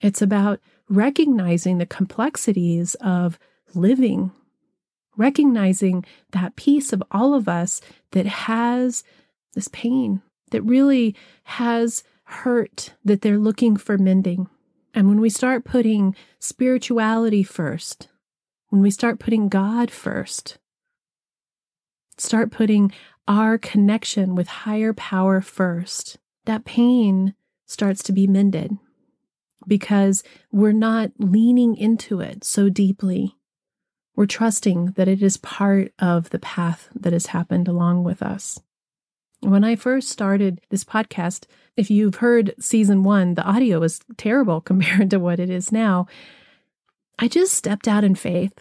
it's 0.00 0.22
about 0.22 0.60
recognizing 0.88 1.78
the 1.78 1.86
complexities 1.86 2.94
of 2.96 3.38
living 3.74 4.32
recognizing 5.16 6.04
that 6.32 6.56
piece 6.56 6.92
of 6.92 7.02
all 7.10 7.34
of 7.34 7.48
us 7.48 7.80
that 8.12 8.26
has 8.26 9.04
this 9.54 9.68
pain, 9.68 10.22
that 10.50 10.62
really 10.62 11.14
has 11.44 12.04
hurt, 12.24 12.94
that 13.04 13.22
they're 13.22 13.38
looking 13.38 13.76
for 13.76 13.98
mending. 13.98 14.48
And 14.94 15.08
when 15.08 15.20
we 15.20 15.30
start 15.30 15.64
putting 15.64 16.14
spirituality 16.38 17.42
first, 17.42 18.08
when 18.68 18.82
we 18.82 18.90
start 18.90 19.18
putting 19.18 19.48
God 19.48 19.90
first, 19.90 20.58
start 22.16 22.50
putting 22.50 22.92
our 23.26 23.58
connection 23.58 24.34
with 24.34 24.48
higher 24.48 24.92
power 24.92 25.40
first, 25.40 26.18
that 26.44 26.64
pain 26.64 27.34
starts 27.66 28.02
to 28.04 28.12
be 28.12 28.26
mended 28.26 28.76
because 29.66 30.22
we're 30.50 30.72
not 30.72 31.12
leaning 31.18 31.76
into 31.76 32.20
it 32.20 32.44
so 32.44 32.68
deeply. 32.68 33.36
We're 34.16 34.26
trusting 34.26 34.92
that 34.96 35.08
it 35.08 35.22
is 35.22 35.36
part 35.36 35.92
of 35.98 36.30
the 36.30 36.38
path 36.38 36.88
that 36.94 37.12
has 37.12 37.26
happened 37.26 37.68
along 37.68 38.04
with 38.04 38.22
us. 38.22 38.60
When 39.40 39.64
I 39.64 39.76
first 39.76 40.10
started 40.10 40.60
this 40.68 40.84
podcast, 40.84 41.46
if 41.76 41.90
you've 41.90 42.16
heard 42.16 42.54
season 42.60 43.02
one, 43.02 43.34
the 43.34 43.44
audio 43.44 43.80
was 43.80 44.00
terrible 44.16 44.60
compared 44.70 45.10
to 45.10 45.18
what 45.18 45.40
it 45.40 45.48
is 45.48 45.72
now. 45.72 46.06
I 47.18 47.28
just 47.28 47.54
stepped 47.54 47.88
out 47.88 48.04
in 48.04 48.14
faith. 48.14 48.52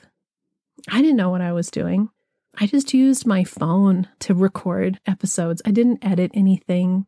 I 0.90 1.02
didn't 1.02 1.18
know 1.18 1.30
what 1.30 1.42
I 1.42 1.52
was 1.52 1.70
doing. 1.72 2.10
I 2.58 2.66
just 2.66 2.94
used 2.94 3.26
my 3.26 3.44
phone 3.44 4.08
to 4.20 4.34
record 4.34 5.00
episodes. 5.06 5.62
I 5.66 5.72
didn't 5.72 6.04
edit 6.04 6.32
anything. 6.34 7.06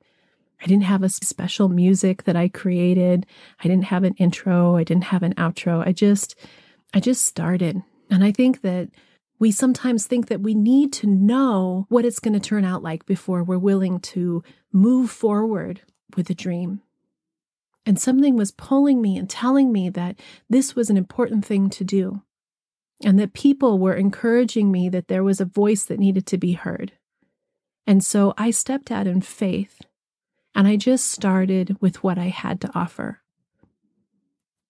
I 0.61 0.65
didn't 0.65 0.83
have 0.83 1.03
a 1.03 1.09
special 1.09 1.67
music 1.67 2.23
that 2.23 2.35
I 2.35 2.47
created. 2.47 3.25
I 3.59 3.67
didn't 3.67 3.85
have 3.85 4.03
an 4.03 4.13
intro. 4.15 4.75
I 4.75 4.83
didn't 4.83 5.05
have 5.05 5.23
an 5.23 5.33
outro. 5.35 5.85
I 5.85 5.91
just 5.91 6.35
I 6.93 6.99
just 6.99 7.25
started 7.25 7.83
and 8.11 8.23
I 8.23 8.31
think 8.31 8.61
that 8.61 8.89
we 9.39 9.51
sometimes 9.51 10.05
think 10.05 10.27
that 10.27 10.41
we 10.41 10.53
need 10.53 10.93
to 10.93 11.07
know 11.07 11.87
what 11.89 12.05
it's 12.05 12.19
going 12.19 12.33
to 12.33 12.39
turn 12.39 12.63
out 12.63 12.83
like 12.83 13.07
before 13.07 13.43
we're 13.43 13.57
willing 13.57 13.99
to 14.01 14.43
move 14.71 15.09
forward 15.09 15.81
with 16.15 16.29
a 16.29 16.35
dream. 16.35 16.81
And 17.83 17.99
something 17.99 18.35
was 18.35 18.51
pulling 18.51 19.01
me 19.01 19.17
and 19.17 19.27
telling 19.27 19.71
me 19.71 19.89
that 19.89 20.19
this 20.47 20.75
was 20.75 20.91
an 20.91 20.97
important 20.97 21.43
thing 21.43 21.71
to 21.71 21.83
do, 21.83 22.21
and 23.03 23.19
that 23.19 23.33
people 23.33 23.79
were 23.79 23.95
encouraging 23.95 24.71
me 24.71 24.89
that 24.89 25.07
there 25.07 25.23
was 25.23 25.41
a 25.41 25.45
voice 25.45 25.85
that 25.85 25.99
needed 25.99 26.27
to 26.27 26.37
be 26.37 26.53
heard. 26.53 26.91
And 27.87 28.03
so 28.03 28.35
I 28.37 28.51
stepped 28.51 28.91
out 28.91 29.07
in 29.07 29.21
faith 29.21 29.81
and 30.53 30.67
I 30.67 30.75
just 30.75 31.09
started 31.09 31.77
with 31.81 32.03
what 32.03 32.19
I 32.19 32.27
had 32.27 32.61
to 32.61 32.71
offer. 32.75 33.21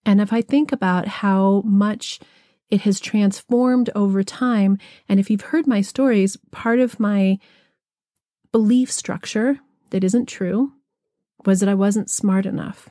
And 0.06 0.20
if 0.20 0.32
I 0.32 0.40
think 0.40 0.72
about 0.72 1.08
how 1.08 1.62
much 1.66 2.20
it 2.72 2.80
has 2.80 2.98
transformed 2.98 3.90
over 3.94 4.24
time. 4.24 4.78
And 5.06 5.20
if 5.20 5.28
you've 5.28 5.42
heard 5.42 5.66
my 5.66 5.82
stories, 5.82 6.38
part 6.50 6.80
of 6.80 6.98
my 6.98 7.38
belief 8.50 8.90
structure 8.90 9.60
that 9.90 10.02
isn't 10.02 10.26
true 10.26 10.72
was 11.44 11.60
that 11.60 11.68
I 11.68 11.74
wasn't 11.74 12.08
smart 12.08 12.46
enough. 12.46 12.88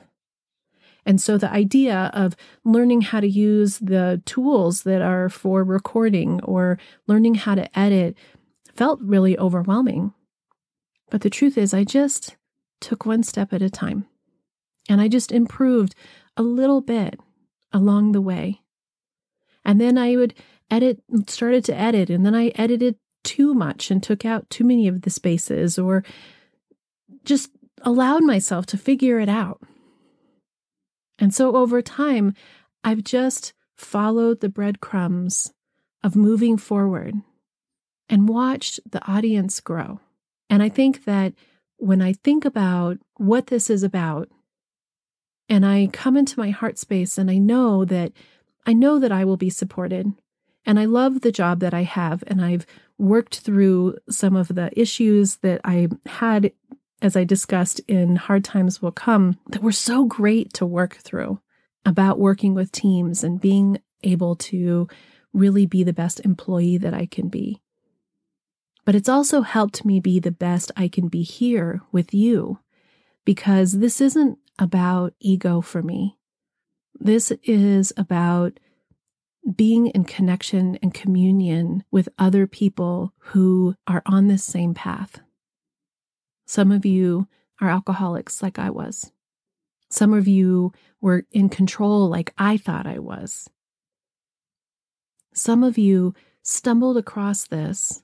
And 1.04 1.20
so 1.20 1.36
the 1.36 1.50
idea 1.50 2.12
of 2.14 2.36
learning 2.64 3.00
how 3.00 3.18
to 3.18 3.28
use 3.28 3.78
the 3.78 4.22
tools 4.24 4.84
that 4.84 5.02
are 5.02 5.28
for 5.28 5.64
recording 5.64 6.40
or 6.44 6.78
learning 7.08 7.34
how 7.34 7.56
to 7.56 7.76
edit 7.76 8.16
felt 8.76 9.00
really 9.02 9.36
overwhelming. 9.36 10.14
But 11.10 11.22
the 11.22 11.30
truth 11.30 11.58
is, 11.58 11.74
I 11.74 11.82
just 11.82 12.36
took 12.80 13.04
one 13.04 13.24
step 13.24 13.52
at 13.52 13.62
a 13.62 13.68
time 13.68 14.06
and 14.88 15.00
I 15.00 15.08
just 15.08 15.32
improved 15.32 15.96
a 16.36 16.42
little 16.44 16.80
bit 16.80 17.18
along 17.72 18.12
the 18.12 18.20
way. 18.20 18.61
And 19.64 19.80
then 19.80 19.96
I 19.96 20.16
would 20.16 20.34
edit, 20.70 21.02
started 21.28 21.64
to 21.66 21.74
edit, 21.74 22.10
and 22.10 22.24
then 22.24 22.34
I 22.34 22.48
edited 22.54 22.96
too 23.24 23.54
much 23.54 23.90
and 23.90 24.02
took 24.02 24.24
out 24.24 24.50
too 24.50 24.64
many 24.64 24.88
of 24.88 25.02
the 25.02 25.10
spaces 25.10 25.78
or 25.78 26.04
just 27.24 27.50
allowed 27.82 28.24
myself 28.24 28.66
to 28.66 28.76
figure 28.76 29.20
it 29.20 29.28
out. 29.28 29.60
And 31.18 31.34
so 31.34 31.56
over 31.56 31.82
time, 31.82 32.34
I've 32.82 33.04
just 33.04 33.52
followed 33.76 34.40
the 34.40 34.48
breadcrumbs 34.48 35.52
of 36.02 36.16
moving 36.16 36.56
forward 36.56 37.14
and 38.08 38.28
watched 38.28 38.80
the 38.90 39.04
audience 39.10 39.60
grow. 39.60 40.00
And 40.50 40.62
I 40.62 40.68
think 40.68 41.04
that 41.04 41.34
when 41.76 42.02
I 42.02 42.12
think 42.12 42.44
about 42.44 42.98
what 43.16 43.46
this 43.46 43.70
is 43.70 43.82
about, 43.82 44.28
and 45.48 45.64
I 45.66 45.88
come 45.92 46.16
into 46.16 46.38
my 46.38 46.50
heart 46.50 46.78
space 46.78 47.18
and 47.18 47.30
I 47.30 47.38
know 47.38 47.84
that 47.84 48.12
I 48.66 48.72
know 48.72 48.98
that 48.98 49.12
I 49.12 49.24
will 49.24 49.36
be 49.36 49.50
supported. 49.50 50.12
And 50.64 50.78
I 50.78 50.84
love 50.84 51.20
the 51.20 51.32
job 51.32 51.60
that 51.60 51.74
I 51.74 51.82
have. 51.82 52.22
And 52.26 52.44
I've 52.44 52.66
worked 52.98 53.40
through 53.40 53.96
some 54.08 54.36
of 54.36 54.48
the 54.48 54.70
issues 54.78 55.36
that 55.38 55.60
I 55.64 55.88
had, 56.06 56.52
as 57.00 57.16
I 57.16 57.24
discussed 57.24 57.80
in 57.88 58.16
Hard 58.16 58.44
Times 58.44 58.80
Will 58.80 58.92
Come, 58.92 59.38
that 59.48 59.62
were 59.62 59.72
so 59.72 60.04
great 60.04 60.52
to 60.54 60.66
work 60.66 60.96
through 60.96 61.40
about 61.84 62.20
working 62.20 62.54
with 62.54 62.70
teams 62.70 63.24
and 63.24 63.40
being 63.40 63.78
able 64.04 64.36
to 64.36 64.88
really 65.32 65.66
be 65.66 65.82
the 65.82 65.92
best 65.92 66.20
employee 66.20 66.78
that 66.78 66.94
I 66.94 67.06
can 67.06 67.28
be. 67.28 67.60
But 68.84 68.94
it's 68.94 69.08
also 69.08 69.42
helped 69.42 69.84
me 69.84 70.00
be 70.00 70.20
the 70.20 70.32
best 70.32 70.70
I 70.76 70.88
can 70.88 71.08
be 71.08 71.22
here 71.22 71.82
with 71.92 72.12
you 72.12 72.58
because 73.24 73.78
this 73.78 74.00
isn't 74.00 74.38
about 74.58 75.14
ego 75.20 75.60
for 75.60 75.82
me. 75.82 76.18
This 76.94 77.32
is 77.42 77.92
about 77.96 78.58
being 79.56 79.88
in 79.88 80.04
connection 80.04 80.78
and 80.82 80.94
communion 80.94 81.84
with 81.90 82.08
other 82.18 82.46
people 82.46 83.12
who 83.18 83.74
are 83.86 84.02
on 84.06 84.28
this 84.28 84.44
same 84.44 84.72
path. 84.72 85.20
Some 86.46 86.70
of 86.70 86.84
you 86.84 87.26
are 87.60 87.68
alcoholics, 87.68 88.42
like 88.42 88.58
I 88.58 88.70
was. 88.70 89.12
Some 89.90 90.12
of 90.12 90.28
you 90.28 90.72
were 91.00 91.26
in 91.32 91.48
control, 91.48 92.08
like 92.08 92.32
I 92.38 92.56
thought 92.56 92.86
I 92.86 92.98
was. 92.98 93.50
Some 95.34 95.62
of 95.62 95.76
you 95.78 96.14
stumbled 96.42 96.96
across 96.96 97.46
this 97.46 98.02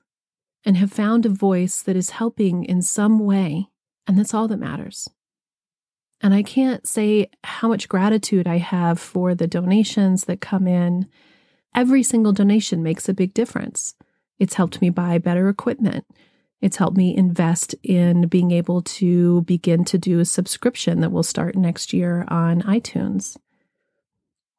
and 0.65 0.77
have 0.77 0.91
found 0.91 1.25
a 1.25 1.29
voice 1.29 1.81
that 1.81 1.95
is 1.95 2.11
helping 2.11 2.65
in 2.65 2.81
some 2.81 3.19
way, 3.19 3.69
and 4.05 4.17
that's 4.17 4.33
all 4.33 4.47
that 4.47 4.57
matters. 4.57 5.09
And 6.21 6.33
I 6.33 6.43
can't 6.43 6.85
say 6.87 7.29
how 7.43 7.69
much 7.69 7.87
gratitude 7.87 8.47
I 8.47 8.57
have 8.57 8.99
for 8.99 9.33
the 9.33 9.47
donations 9.47 10.25
that 10.25 10.41
come 10.41 10.67
in. 10.67 11.07
Every 11.73 12.03
single 12.03 12.33
donation 12.33 12.83
makes 12.83 13.07
a 13.07 13.13
big 13.13 13.33
difference. 13.33 13.95
It's 14.37 14.55
helped 14.55 14.81
me 14.81 14.89
buy 14.89 15.17
better 15.17 15.47
equipment. 15.47 16.05
It's 16.61 16.77
helped 16.77 16.97
me 16.97 17.15
invest 17.15 17.73
in 17.83 18.27
being 18.27 18.51
able 18.51 18.81
to 18.81 19.41
begin 19.43 19.85
to 19.85 19.97
do 19.97 20.19
a 20.19 20.25
subscription 20.25 20.99
that 20.99 21.11
will 21.11 21.23
start 21.23 21.55
next 21.55 21.93
year 21.93 22.25
on 22.27 22.61
iTunes. 22.63 23.37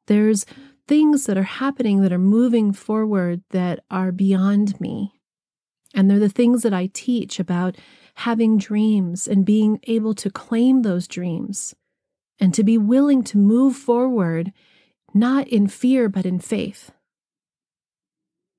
There's 0.07 0.45
things 0.87 1.25
that 1.25 1.37
are 1.37 1.43
happening 1.43 2.01
that 2.01 2.11
are 2.11 2.17
moving 2.17 2.73
forward 2.73 3.43
that 3.51 3.79
are 3.91 4.11
beyond 4.11 4.81
me. 4.81 5.13
And 5.93 6.09
they're 6.09 6.19
the 6.19 6.29
things 6.29 6.63
that 6.63 6.73
I 6.73 6.89
teach 6.91 7.39
about 7.39 7.77
having 8.15 8.57
dreams 8.57 9.27
and 9.27 9.45
being 9.45 9.79
able 9.83 10.13
to 10.15 10.29
claim 10.29 10.81
those 10.81 11.07
dreams 11.07 11.75
and 12.39 12.53
to 12.53 12.63
be 12.63 12.77
willing 12.77 13.23
to 13.23 13.37
move 13.37 13.75
forward, 13.75 14.51
not 15.13 15.47
in 15.47 15.67
fear, 15.67 16.09
but 16.09 16.25
in 16.25 16.39
faith. 16.39 16.91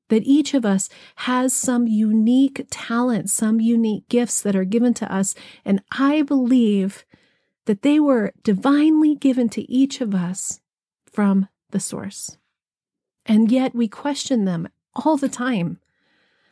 That 0.09 0.22
each 0.24 0.55
of 0.55 0.64
us 0.64 0.88
has 1.16 1.53
some 1.55 1.87
unique 1.87 2.66
talent, 2.70 3.31
some 3.31 3.61
unique 3.61 4.09
gifts 4.09 4.40
that 4.42 4.55
are 4.55 4.64
given 4.64 4.94
to 4.94 5.12
us. 5.12 5.35
And 5.64 5.83
I 5.90 6.22
believe 6.22 7.05
that 7.66 7.83
they 7.83 7.98
were 7.98 8.33
divinely 8.42 9.14
given 9.14 9.48
to 9.50 9.70
each 9.70 10.00
of 10.00 10.14
us 10.14 10.61
from 11.11 11.48
the 11.70 11.81
source. 11.81 12.37
And 13.27 13.50
yet 13.50 13.74
we 13.74 13.88
question 13.88 14.44
them 14.44 14.68
all 14.94 15.16
the 15.16 15.29
time 15.29 15.79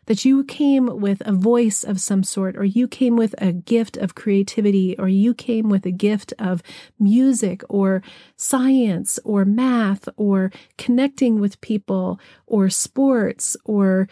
that 0.07 0.25
you 0.25 0.45
came 0.45 0.87
with 1.01 1.23
a 1.25 1.33
voice 1.33 1.85
of 1.85 2.01
some 2.01 2.23
sort, 2.23 2.57
or 2.57 2.65
you 2.65 2.89
came 2.89 3.17
with 3.17 3.35
a 3.39 3.53
gift 3.53 3.97
of 3.97 4.15
creativity, 4.15 4.97
or 4.99 5.09
you 5.09 5.35
came 5.35 5.69
with 5.69 5.87
a 5.87 5.91
gift 5.91 6.33
of 6.39 6.63
music, 6.99 7.63
or 7.69 8.03
science, 8.37 9.19
or 9.25 9.45
math, 9.45 10.09
or 10.17 10.51
connecting 10.79 11.41
with 11.41 11.61
people, 11.61 12.19
or 12.47 12.69
sports, 12.69 13.57
or 13.65 14.09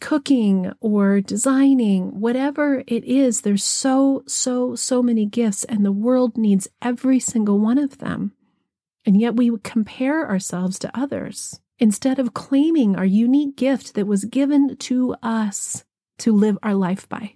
cooking, 0.00 0.72
or 0.80 1.20
designing, 1.20 2.18
whatever 2.20 2.82
it 2.88 3.04
is. 3.04 3.42
There's 3.42 3.62
so, 3.62 4.24
so, 4.26 4.74
so 4.74 5.02
many 5.02 5.26
gifts, 5.26 5.64
and 5.64 5.84
the 5.84 5.92
world 5.92 6.36
needs 6.36 6.68
every 6.82 7.20
single 7.20 7.60
one 7.60 7.78
of 7.78 7.98
them. 7.98 8.32
And 9.06 9.20
yet 9.20 9.36
we 9.36 9.50
compare 9.62 10.28
ourselves 10.28 10.78
to 10.80 10.98
others 10.98 11.61
instead 11.82 12.20
of 12.20 12.32
claiming 12.32 12.94
our 12.94 13.04
unique 13.04 13.56
gift 13.56 13.94
that 13.94 14.06
was 14.06 14.24
given 14.26 14.76
to 14.76 15.16
us 15.20 15.84
to 16.16 16.32
live 16.32 16.56
our 16.62 16.76
life 16.76 17.08
by. 17.08 17.34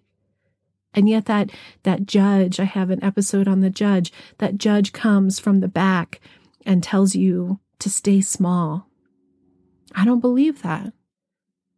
And 0.94 1.09
yet 1.09 1.24
that 1.24 1.50
that 1.82 2.06
judge, 2.06 2.61
I 2.61 2.64
have 2.64 2.90
an 2.90 3.02
episode 3.02 3.48
on 3.48 3.59
the 3.59 3.70
judge, 3.70 4.12
that 4.38 4.56
judge 4.56 4.92
comes 4.92 5.40
from 5.40 5.59
the 5.59 5.66
back 5.66 6.20
and 6.64 6.80
tells 6.80 7.16
you 7.16 7.59
to 7.80 7.90
stay 7.90 8.20
small. 8.20 8.88
I 9.96 10.04
don't 10.04 10.20
believe 10.20 10.62
that. 10.62 10.92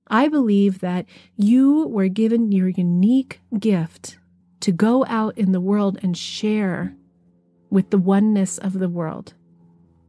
I 0.07 0.28
believe 0.28 0.81
that 0.81 1.07
you 1.37 1.87
were 1.87 2.09
given 2.09 2.52
your 2.52 2.68
unique 2.68 3.40
gift 3.59 4.18
to 4.61 4.72
go 4.72 5.07
out 5.07 5.38
in 5.38 5.52
the 5.52 5.61
world 5.61 5.98
and 6.02 6.14
share 6.14 6.94
with 7.70 7.88
the 7.88 7.96
oneness 7.96 8.59
of 8.59 8.74
the 8.74 8.90
world. 8.90 9.33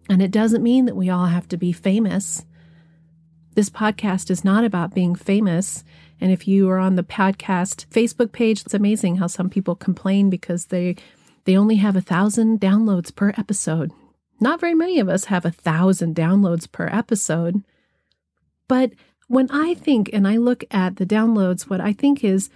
And 0.10 0.22
it 0.22 0.32
doesn't 0.32 0.64
mean 0.64 0.86
that 0.86 0.96
we 0.96 1.10
all 1.10 1.28
have 1.28 1.48
to 1.50 1.58
be 1.58 1.72
famous. 1.72 2.44
This 3.56 3.70
podcast 3.70 4.30
is 4.30 4.46
not 4.46 4.64
about 4.64 4.94
being 4.94 5.16
famous. 5.16 5.84
And 6.22 6.32
if 6.32 6.48
you 6.48 6.70
are 6.70 6.78
on 6.78 6.96
the 6.96 7.04
podcast 7.04 7.88
Facebook 7.88 8.32
page, 8.32 8.62
it's 8.62 8.74
amazing 8.74 9.18
how 9.18 9.28
some 9.28 9.50
people 9.50 9.76
complain 9.76 10.30
because 10.30 10.66
they 10.66 10.96
they 11.46 11.58
only 11.58 11.78
have 11.78 11.96
a 11.96 12.02
thousand 12.02 12.60
downloads 12.60 13.16
per 13.16 13.34
episode. 13.38 13.92
Not 14.40 14.60
very 14.60 14.76
many 14.76 15.00
of 15.00 15.10
us 15.10 15.26
have 15.26 15.46
a 15.46 15.52
thousand 15.52 16.16
downloads 16.16 16.72
per 16.72 16.88
episode. 16.88 17.64
But 18.68 18.94
when 19.28 19.50
I 19.52 19.74
think 19.74 20.10
and 20.14 20.28
I 20.28 20.38
look 20.38 20.64
at 20.72 20.98
the 20.98 21.06
downloads, 21.06 21.64
what 21.64 21.82
I 21.82 21.94
think 21.94 22.24
is 22.24 22.50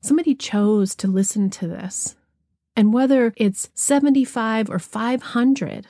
somebody 0.00 0.34
chose 0.34 0.94
to 0.96 1.08
listen 1.08 1.48
to 1.50 1.68
this. 1.68 2.16
And 2.76 2.92
whether 2.92 3.32
it's 3.36 3.70
75 3.74 4.68
or 4.68 4.78
500, 4.78 5.86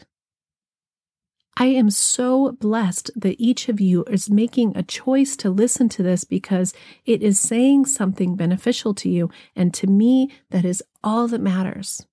I 1.56 1.66
am 1.66 1.90
so 1.90 2.52
blessed 2.52 3.10
that 3.14 3.40
each 3.40 3.68
of 3.68 3.80
you 3.80 4.04
is 4.04 4.28
making 4.28 4.76
a 4.76 4.82
choice 4.82 5.36
to 5.36 5.50
listen 5.50 5.88
to 5.90 6.02
this 6.02 6.24
because 6.24 6.74
it 7.04 7.22
is 7.22 7.38
saying 7.38 7.86
something 7.86 8.34
beneficial 8.34 8.92
to 8.94 9.08
you. 9.08 9.30
And 9.54 9.72
to 9.74 9.86
me, 9.86 10.32
that 10.50 10.64
is 10.64 10.82
all 11.04 11.28
that 11.28 11.40
matters. 11.40 12.04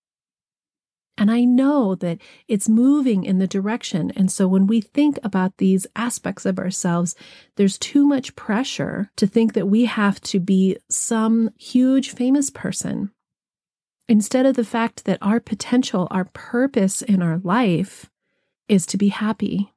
And 1.17 1.31
I 1.31 1.43
know 1.43 1.95
that 1.95 2.19
it's 2.47 2.69
moving 2.69 3.23
in 3.23 3.39
the 3.39 3.47
direction. 3.47 4.11
And 4.15 4.31
so 4.31 4.47
when 4.47 4.67
we 4.67 4.79
think 4.79 5.19
about 5.23 5.57
these 5.57 5.87
aspects 5.95 6.45
of 6.45 6.59
ourselves, 6.59 7.15
there's 7.57 7.77
too 7.77 8.05
much 8.05 8.35
pressure 8.35 9.11
to 9.17 9.27
think 9.27 9.53
that 9.53 9.67
we 9.67 9.85
have 9.85 10.21
to 10.21 10.39
be 10.39 10.77
some 10.89 11.49
huge 11.57 12.11
famous 12.11 12.49
person. 12.49 13.11
Instead 14.07 14.45
of 14.45 14.55
the 14.55 14.63
fact 14.63 15.05
that 15.05 15.19
our 15.21 15.39
potential, 15.39 16.07
our 16.11 16.25
purpose 16.25 17.01
in 17.01 17.21
our 17.21 17.39
life 17.39 18.10
is 18.71 18.85
to 18.85 18.97
be 18.97 19.09
happy, 19.09 19.73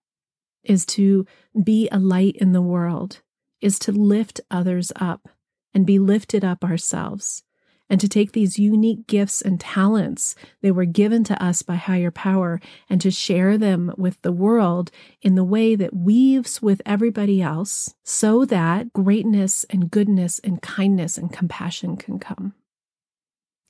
is 0.63 0.87
to 0.87 1.27
be 1.65 1.89
a 1.91 1.99
light 1.99 2.37
in 2.37 2.53
the 2.53 2.63
world, 2.63 3.21
is 3.61 3.77
to 3.81 3.91
lift 3.91 4.41
others 4.53 4.93
up 4.95 5.29
and 5.75 5.85
be 5.85 5.99
lifted 5.99 6.45
up 6.45 6.63
ourselves, 6.63 7.43
and 7.91 8.01
to 8.01 8.09
take 8.09 8.31
these 8.31 8.57
unique 8.57 9.09
gifts 9.09 9.43
and 9.43 9.59
talents 9.59 10.37
that 10.63 10.75
were 10.75 10.85
given 10.85 11.25
to 11.25 11.43
us 11.43 11.63
by 11.63 11.75
higher 11.75 12.13
power 12.13 12.61
and 12.89 13.01
to 13.01 13.11
share 13.11 13.59
them 13.59 13.93
with 13.99 14.23
the 14.23 14.33
world 14.33 14.93
in 15.21 15.35
the 15.35 15.43
way 15.43 15.75
that 15.75 15.93
weaves 15.93 16.63
with 16.63 16.81
everybody 16.87 17.43
else 17.43 17.97
so 18.05 18.45
that 18.45 18.93
greatness 18.93 19.65
and 19.71 19.91
goodness 19.91 20.39
and 20.39 20.63
kindness 20.63 21.19
and 21.19 21.33
compassion 21.33 21.97
can 21.97 22.21
come. 22.21 22.55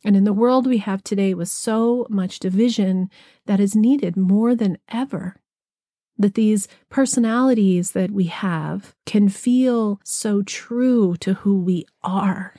And 0.05 0.17
in 0.17 0.25
the 0.25 0.33
world 0.33 0.67
we 0.67 0.79
have 0.79 1.03
today 1.03 1.33
with 1.33 1.49
so 1.49 2.07
much 2.11 2.39
division 2.39 3.09
that 3.47 3.59
is 3.59 3.75
needed 3.75 4.17
more 4.17 4.55
than 4.55 4.79
ever, 4.89 5.37
that 6.19 6.35
these 6.35 6.69
personalities 6.91 7.93
that 7.93 8.11
we 8.11 8.25
have 8.25 8.95
can 9.07 9.29
feel 9.29 10.01
so 10.05 10.43
true 10.43 11.17
to 11.17 11.35
who 11.35 11.59
we 11.59 11.87
are. 12.03 12.55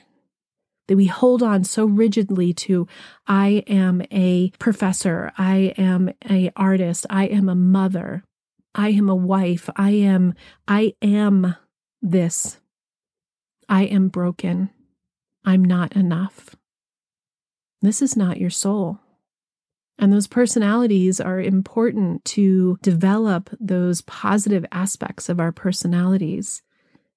That 0.88 0.96
we 0.96 1.06
hold 1.06 1.42
on 1.42 1.64
so 1.64 1.84
rigidly 1.84 2.52
to, 2.54 2.86
I 3.26 3.64
am 3.66 4.02
a 4.10 4.50
professor, 4.58 5.32
I 5.38 5.74
am 5.78 6.10
a 6.28 6.50
artist, 6.54 7.06
I 7.10 7.26
am 7.26 7.48
a 7.48 7.54
mother, 7.54 8.24
I 8.74 8.90
am 8.90 9.08
a 9.08 9.14
wife, 9.14 9.70
I 9.76 9.90
am, 9.90 10.34
I 10.68 10.94
am 11.00 11.56
this. 12.02 12.60
I 13.68 13.84
am 13.84 14.08
broken. 14.08 14.70
I'm 15.44 15.64
not 15.64 15.96
enough. 15.96 16.54
This 17.86 18.02
is 18.02 18.16
not 18.16 18.40
your 18.40 18.50
soul. 18.50 18.98
And 19.96 20.12
those 20.12 20.26
personalities 20.26 21.20
are 21.20 21.40
important 21.40 22.24
to 22.24 22.78
develop 22.82 23.48
those 23.60 24.00
positive 24.00 24.66
aspects 24.72 25.28
of 25.28 25.38
our 25.38 25.52
personalities 25.52 26.62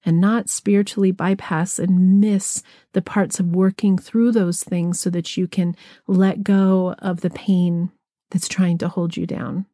and 0.04 0.20
not 0.20 0.48
spiritually 0.48 1.10
bypass 1.10 1.80
and 1.80 2.20
miss 2.20 2.62
the 2.92 3.02
parts 3.02 3.40
of 3.40 3.48
working 3.48 3.98
through 3.98 4.30
those 4.30 4.62
things 4.62 5.00
so 5.00 5.10
that 5.10 5.36
you 5.36 5.48
can 5.48 5.74
let 6.06 6.44
go 6.44 6.94
of 7.00 7.22
the 7.22 7.30
pain 7.30 7.90
that's 8.30 8.46
trying 8.46 8.78
to 8.78 8.88
hold 8.88 9.16
you 9.16 9.26
down. 9.26 9.66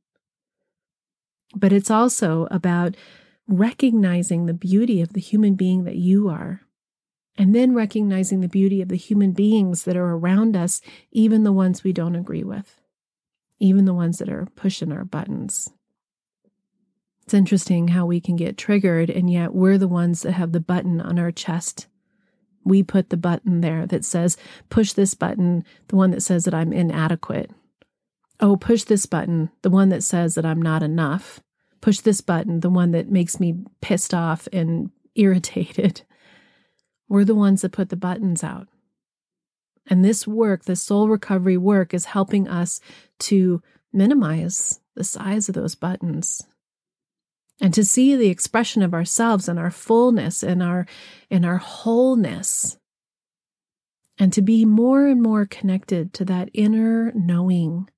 But 1.54 1.74
it's 1.74 1.90
also 1.90 2.48
about 2.50 2.96
recognizing 3.46 4.46
the 4.46 4.54
beauty 4.54 5.02
of 5.02 5.12
the 5.12 5.20
human 5.20 5.56
being 5.56 5.84
that 5.84 5.96
you 5.96 6.30
are 6.30 6.62
and 7.38 7.54
then 7.54 7.74
recognizing 7.74 8.40
the 8.40 8.48
beauty 8.48 8.80
of 8.80 8.88
the 8.88 8.96
human 8.96 9.32
beings 9.32 9.84
that 9.84 9.96
are 9.96 10.12
around 10.12 10.56
us, 10.56 10.80
even 11.12 11.44
the 11.44 11.52
ones 11.52 11.84
we 11.84 11.92
don't 11.92 12.16
agree 12.16 12.44
with, 12.44 12.80
even 13.58 13.84
the 13.84 13.94
ones 13.94 14.18
that 14.18 14.28
are 14.28 14.46
pushing 14.56 14.92
our 14.92 15.04
buttons. 15.04 15.70
It's 17.22 17.34
interesting 17.34 17.88
how 17.88 18.06
we 18.06 18.20
can 18.20 18.36
get 18.36 18.56
triggered, 18.56 19.10
and 19.10 19.28
yet 19.28 19.52
we're 19.52 19.78
the 19.78 19.88
ones 19.88 20.22
that 20.22 20.32
have 20.32 20.52
the 20.52 20.60
button 20.60 21.00
on 21.00 21.18
our 21.18 21.32
chest. 21.32 21.88
We 22.64 22.82
put 22.82 23.10
the 23.10 23.16
button 23.16 23.60
there 23.60 23.84
that 23.86 24.04
says, 24.04 24.36
push 24.70 24.92
this 24.92 25.14
button, 25.14 25.64
the 25.88 25.96
one 25.96 26.12
that 26.12 26.22
says 26.22 26.44
that 26.44 26.54
I'm 26.54 26.72
inadequate. 26.72 27.50
Oh, 28.38 28.56
push 28.56 28.84
this 28.84 29.06
button, 29.06 29.50
the 29.62 29.70
one 29.70 29.88
that 29.88 30.04
says 30.04 30.36
that 30.36 30.46
I'm 30.46 30.62
not 30.62 30.82
enough. 30.82 31.40
Push 31.80 32.00
this 32.00 32.20
button, 32.20 32.60
the 32.60 32.70
one 32.70 32.92
that 32.92 33.10
makes 33.10 33.40
me 33.40 33.56
pissed 33.80 34.14
off 34.14 34.46
and 34.52 34.90
irritated. 35.16 36.02
We're 37.08 37.24
the 37.24 37.34
ones 37.34 37.62
that 37.62 37.72
put 37.72 37.88
the 37.88 37.96
buttons 37.96 38.42
out. 38.42 38.68
And 39.88 40.04
this 40.04 40.26
work, 40.26 40.64
the 40.64 40.76
soul 40.76 41.08
recovery 41.08 41.56
work, 41.56 41.94
is 41.94 42.06
helping 42.06 42.48
us 42.48 42.80
to 43.20 43.62
minimize 43.92 44.80
the 44.94 45.04
size 45.04 45.48
of 45.48 45.54
those 45.54 45.74
buttons 45.74 46.42
and 47.60 47.72
to 47.74 47.84
see 47.84 48.16
the 48.16 48.28
expression 48.28 48.82
of 48.82 48.94
ourselves 48.94 49.48
and 49.48 49.58
our 49.58 49.70
fullness 49.70 50.42
and 50.42 50.62
our 50.62 50.86
in 51.30 51.44
our 51.44 51.56
wholeness 51.58 52.78
and 54.18 54.32
to 54.32 54.42
be 54.42 54.64
more 54.64 55.06
and 55.06 55.22
more 55.22 55.46
connected 55.46 56.12
to 56.14 56.24
that 56.24 56.50
inner 56.52 57.12
knowing 57.14 57.88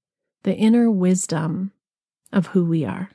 the 0.43 0.55
inner 0.55 0.91
wisdom 0.91 1.73
of 2.33 2.49
who 2.49 2.65
we 2.65 2.85
are 2.85 3.11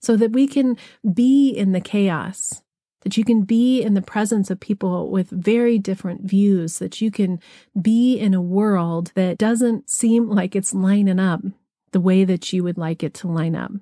so 0.00 0.16
that 0.16 0.32
we 0.32 0.46
can 0.46 0.76
be 1.12 1.50
in 1.50 1.72
the 1.72 1.80
chaos 1.80 2.61
that 3.02 3.16
you 3.16 3.24
can 3.24 3.42
be 3.42 3.82
in 3.82 3.94
the 3.94 4.02
presence 4.02 4.50
of 4.50 4.60
people 4.60 5.10
with 5.10 5.30
very 5.30 5.78
different 5.78 6.22
views, 6.22 6.78
that 6.78 7.00
you 7.00 7.10
can 7.10 7.40
be 7.80 8.16
in 8.16 8.32
a 8.34 8.40
world 8.40 9.12
that 9.14 9.38
doesn't 9.38 9.90
seem 9.90 10.28
like 10.28 10.54
it's 10.54 10.74
lining 10.74 11.20
up 11.20 11.40
the 11.90 12.00
way 12.00 12.24
that 12.24 12.52
you 12.52 12.62
would 12.64 12.78
like 12.78 13.02
it 13.02 13.14
to 13.14 13.28
line 13.28 13.54
up. 13.54 13.72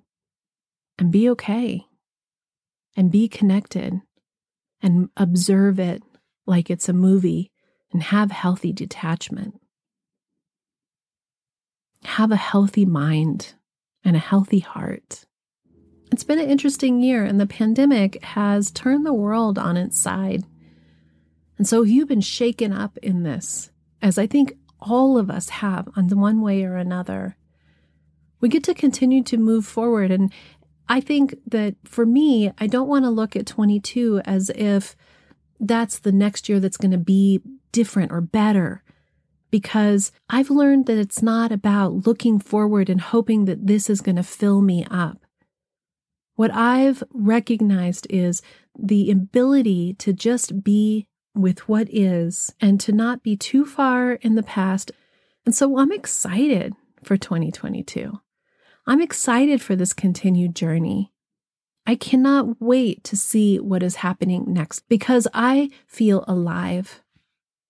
And 0.98 1.12
be 1.12 1.28
okay. 1.30 1.86
And 2.96 3.10
be 3.10 3.28
connected. 3.28 4.00
And 4.82 5.10
observe 5.16 5.78
it 5.78 6.02
like 6.46 6.70
it's 6.70 6.88
a 6.88 6.94
movie 6.94 7.50
and 7.92 8.02
have 8.02 8.30
healthy 8.30 8.72
detachment. 8.72 9.60
Have 12.04 12.32
a 12.32 12.36
healthy 12.36 12.86
mind 12.86 13.54
and 14.02 14.16
a 14.16 14.20
healthy 14.20 14.60
heart. 14.60 15.26
It's 16.12 16.24
been 16.24 16.38
an 16.40 16.50
interesting 16.50 17.00
year, 17.00 17.24
and 17.24 17.38
the 17.38 17.46
pandemic 17.46 18.22
has 18.24 18.70
turned 18.70 19.06
the 19.06 19.14
world 19.14 19.58
on 19.58 19.76
its 19.76 19.98
side. 19.98 20.44
And 21.56 21.68
so, 21.68 21.82
you've 21.82 22.08
been 22.08 22.20
shaken 22.20 22.72
up 22.72 22.96
in 22.98 23.22
this, 23.22 23.70
as 24.02 24.18
I 24.18 24.26
think 24.26 24.56
all 24.80 25.18
of 25.18 25.30
us 25.30 25.50
have 25.50 25.88
on 25.96 26.08
one 26.08 26.40
way 26.40 26.64
or 26.64 26.76
another. 26.76 27.36
We 28.40 28.48
get 28.48 28.64
to 28.64 28.74
continue 28.74 29.22
to 29.24 29.36
move 29.36 29.66
forward. 29.66 30.10
And 30.10 30.32
I 30.88 31.00
think 31.00 31.36
that 31.46 31.76
for 31.84 32.06
me, 32.06 32.50
I 32.58 32.66
don't 32.66 32.88
want 32.88 33.04
to 33.04 33.10
look 33.10 33.36
at 33.36 33.46
22 33.46 34.22
as 34.24 34.50
if 34.50 34.96
that's 35.60 35.98
the 35.98 36.12
next 36.12 36.48
year 36.48 36.58
that's 36.58 36.78
going 36.78 36.90
to 36.92 36.98
be 36.98 37.40
different 37.72 38.10
or 38.10 38.20
better 38.20 38.82
because 39.50 40.12
I've 40.28 40.50
learned 40.50 40.86
that 40.86 40.98
it's 40.98 41.22
not 41.22 41.52
about 41.52 42.06
looking 42.06 42.38
forward 42.38 42.88
and 42.88 43.00
hoping 43.00 43.44
that 43.44 43.66
this 43.66 43.90
is 43.90 44.00
going 44.00 44.16
to 44.16 44.22
fill 44.22 44.62
me 44.62 44.86
up. 44.90 45.26
What 46.40 46.54
I've 46.54 47.04
recognized 47.12 48.06
is 48.08 48.40
the 48.74 49.10
ability 49.10 49.92
to 49.98 50.14
just 50.14 50.64
be 50.64 51.06
with 51.34 51.68
what 51.68 51.86
is 51.90 52.54
and 52.58 52.80
to 52.80 52.92
not 52.92 53.22
be 53.22 53.36
too 53.36 53.66
far 53.66 54.12
in 54.12 54.36
the 54.36 54.42
past. 54.42 54.90
And 55.44 55.54
so 55.54 55.78
I'm 55.78 55.92
excited 55.92 56.72
for 57.02 57.18
2022. 57.18 58.20
I'm 58.86 59.02
excited 59.02 59.60
for 59.60 59.76
this 59.76 59.92
continued 59.92 60.56
journey. 60.56 61.12
I 61.86 61.94
cannot 61.94 62.58
wait 62.58 63.04
to 63.04 63.18
see 63.18 63.60
what 63.60 63.82
is 63.82 63.96
happening 63.96 64.46
next 64.48 64.88
because 64.88 65.28
I 65.34 65.68
feel 65.86 66.24
alive 66.26 67.02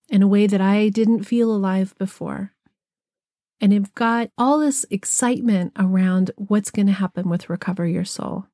in 0.07 0.23
a 0.23 0.29
way 0.29 0.47
that 0.47 0.61
I 0.61 0.87
didn't 0.87 1.23
feel 1.23 1.53
alive 1.53 1.93
before. 1.97 2.53
And 3.59 3.73
I've 3.73 3.93
got 3.95 4.31
all 4.37 4.59
this 4.59 4.85
excitement 4.89 5.73
around 5.77 6.31
what's 6.37 6.71
going 6.71 6.87
to 6.87 6.93
happen 6.93 7.27
with 7.27 7.49
Recover 7.49 7.85
Your 7.85 8.05
Soul 8.05 8.47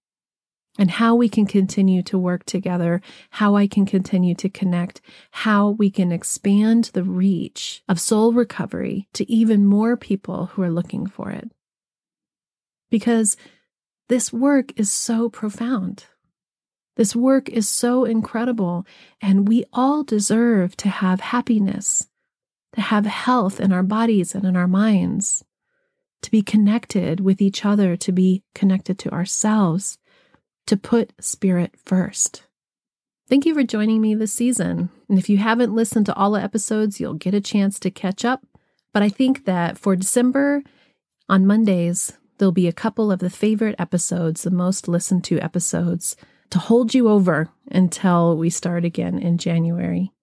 and 0.77 0.91
how 0.91 1.15
we 1.15 1.27
can 1.29 1.45
continue 1.45 2.03
to 2.03 2.17
work 2.17 2.45
together, 2.45 3.01
how 3.31 3.55
I 3.55 3.67
can 3.67 3.85
continue 3.85 4.35
to 4.35 4.49
connect, 4.49 5.01
how 5.31 5.69
we 5.69 5.89
can 5.89 6.11
expand 6.11 6.91
the 6.93 7.03
reach 7.03 7.83
of 7.87 7.99
soul 7.99 8.33
recovery 8.33 9.07
to 9.13 9.29
even 9.31 9.65
more 9.65 9.97
people 9.97 10.47
who 10.47 10.61
are 10.61 10.71
looking 10.71 11.07
for 11.07 11.31
it. 11.31 11.51
Because 12.89 13.35
this 14.09 14.31
work 14.31 14.71
is 14.79 14.91
so 14.91 15.29
profound. 15.29 16.05
This 16.95 17.15
work 17.15 17.49
is 17.49 17.69
so 17.69 18.05
incredible, 18.05 18.85
and 19.21 19.47
we 19.47 19.65
all 19.71 20.03
deserve 20.03 20.75
to 20.77 20.89
have 20.89 21.19
happiness, 21.19 22.07
to 22.73 22.81
have 22.81 23.05
health 23.05 23.59
in 23.59 23.71
our 23.71 23.83
bodies 23.83 24.33
and 24.33 24.45
in 24.45 24.55
our 24.55 24.67
minds, 24.67 25.43
to 26.23 26.31
be 26.31 26.41
connected 26.41 27.19
with 27.19 27.41
each 27.41 27.65
other, 27.65 27.95
to 27.97 28.11
be 28.11 28.43
connected 28.55 28.97
to 28.99 29.11
ourselves 29.11 29.99
to 30.67 30.77
put 30.77 31.13
spirit 31.19 31.75
first. 31.83 32.43
Thank 33.27 33.45
you 33.45 33.53
for 33.53 33.63
joining 33.63 33.99
me 33.99 34.15
this 34.15 34.31
season. 34.31 34.89
And 35.09 35.19
if 35.19 35.27
you 35.29 35.37
haven't 35.37 35.75
listened 35.75 36.05
to 36.05 36.15
all 36.15 36.31
the 36.31 36.41
episodes, 36.41 36.99
you'll 36.99 37.15
get 37.15 37.33
a 37.33 37.41
chance 37.41 37.79
to 37.79 37.91
catch 37.91 38.23
up. 38.23 38.45
But 38.93 39.03
I 39.03 39.09
think 39.09 39.45
that 39.45 39.77
for 39.77 39.95
December, 39.95 40.63
on 41.27 41.45
Mondays, 41.45 42.13
there'll 42.37 42.53
be 42.53 42.67
a 42.67 42.73
couple 42.73 43.11
of 43.11 43.19
the 43.19 43.29
favorite 43.29 43.75
episodes, 43.77 44.43
the 44.43 44.51
most 44.51 44.87
listened 44.87 45.23
to 45.25 45.39
episodes, 45.39 46.15
to 46.51 46.59
hold 46.59 46.93
you 46.93 47.09
over 47.09 47.49
until 47.69 48.37
we 48.37 48.49
start 48.49 48.85
again 48.85 49.19
in 49.19 49.37
January. 49.37 50.13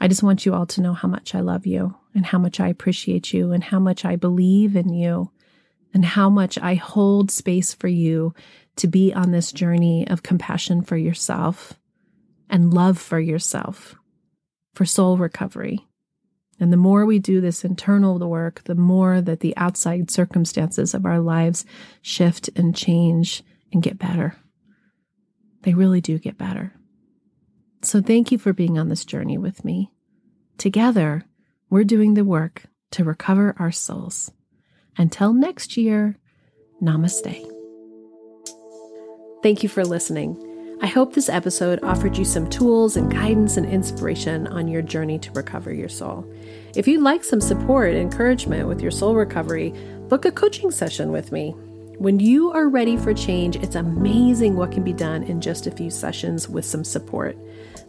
I 0.00 0.08
just 0.08 0.22
want 0.22 0.44
you 0.44 0.54
all 0.54 0.66
to 0.66 0.82
know 0.82 0.92
how 0.92 1.08
much 1.08 1.34
I 1.34 1.40
love 1.40 1.66
you 1.66 1.96
and 2.14 2.26
how 2.26 2.38
much 2.38 2.60
I 2.60 2.68
appreciate 2.68 3.32
you 3.32 3.52
and 3.52 3.64
how 3.64 3.78
much 3.78 4.04
I 4.04 4.16
believe 4.16 4.76
in 4.76 4.92
you 4.92 5.30
and 5.94 6.04
how 6.04 6.28
much 6.28 6.58
I 6.58 6.74
hold 6.74 7.30
space 7.30 7.74
for 7.74 7.88
you 7.88 8.34
to 8.76 8.86
be 8.86 9.12
on 9.12 9.30
this 9.30 9.52
journey 9.52 10.06
of 10.08 10.22
compassion 10.22 10.82
for 10.82 10.96
yourself 10.96 11.74
and 12.48 12.72
love 12.72 12.98
for 12.98 13.18
yourself 13.18 13.94
for 14.74 14.84
soul 14.84 15.16
recovery. 15.16 15.86
And 16.60 16.72
the 16.72 16.76
more 16.76 17.04
we 17.04 17.18
do 17.18 17.40
this 17.40 17.64
internal 17.64 18.18
work, 18.18 18.62
the 18.64 18.74
more 18.74 19.20
that 19.20 19.40
the 19.40 19.56
outside 19.56 20.10
circumstances 20.10 20.94
of 20.94 21.04
our 21.04 21.20
lives 21.20 21.64
shift 22.02 22.50
and 22.56 22.74
change 22.74 23.42
and 23.72 23.82
get 23.82 23.98
better. 23.98 24.36
They 25.62 25.74
really 25.74 26.00
do 26.00 26.18
get 26.18 26.38
better. 26.38 26.72
So 27.82 28.00
thank 28.00 28.32
you 28.32 28.38
for 28.38 28.52
being 28.52 28.78
on 28.78 28.88
this 28.88 29.04
journey 29.04 29.38
with 29.38 29.64
me. 29.64 29.90
Together, 30.56 31.24
we're 31.70 31.84
doing 31.84 32.14
the 32.14 32.24
work 32.24 32.64
to 32.92 33.04
recover 33.04 33.54
our 33.58 33.70
souls. 33.70 34.32
Until 34.98 35.32
next 35.32 35.76
year, 35.76 36.16
namaste. 36.82 37.48
Thank 39.44 39.62
you 39.62 39.68
for 39.68 39.84
listening. 39.84 40.44
I 40.82 40.86
hope 40.86 41.14
this 41.14 41.28
episode 41.28 41.78
offered 41.84 42.16
you 42.18 42.24
some 42.24 42.50
tools 42.50 42.96
and 42.96 43.10
guidance 43.10 43.56
and 43.56 43.66
inspiration 43.66 44.48
on 44.48 44.66
your 44.66 44.82
journey 44.82 45.18
to 45.20 45.30
recover 45.32 45.72
your 45.72 45.88
soul. 45.88 46.24
If 46.74 46.88
you'd 46.88 47.02
like 47.02 47.22
some 47.22 47.40
support 47.40 47.90
and 47.90 47.98
encouragement 47.98 48.66
with 48.66 48.80
your 48.80 48.90
soul 48.90 49.14
recovery, 49.14 49.70
book 50.08 50.24
a 50.24 50.32
coaching 50.32 50.72
session 50.72 51.12
with 51.12 51.30
me. 51.30 51.54
When 51.98 52.20
you 52.20 52.52
are 52.52 52.68
ready 52.68 52.96
for 52.96 53.12
change, 53.12 53.56
it's 53.56 53.74
amazing 53.74 54.54
what 54.54 54.70
can 54.70 54.84
be 54.84 54.92
done 54.92 55.24
in 55.24 55.40
just 55.40 55.66
a 55.66 55.72
few 55.72 55.90
sessions 55.90 56.48
with 56.48 56.64
some 56.64 56.84
support. 56.84 57.36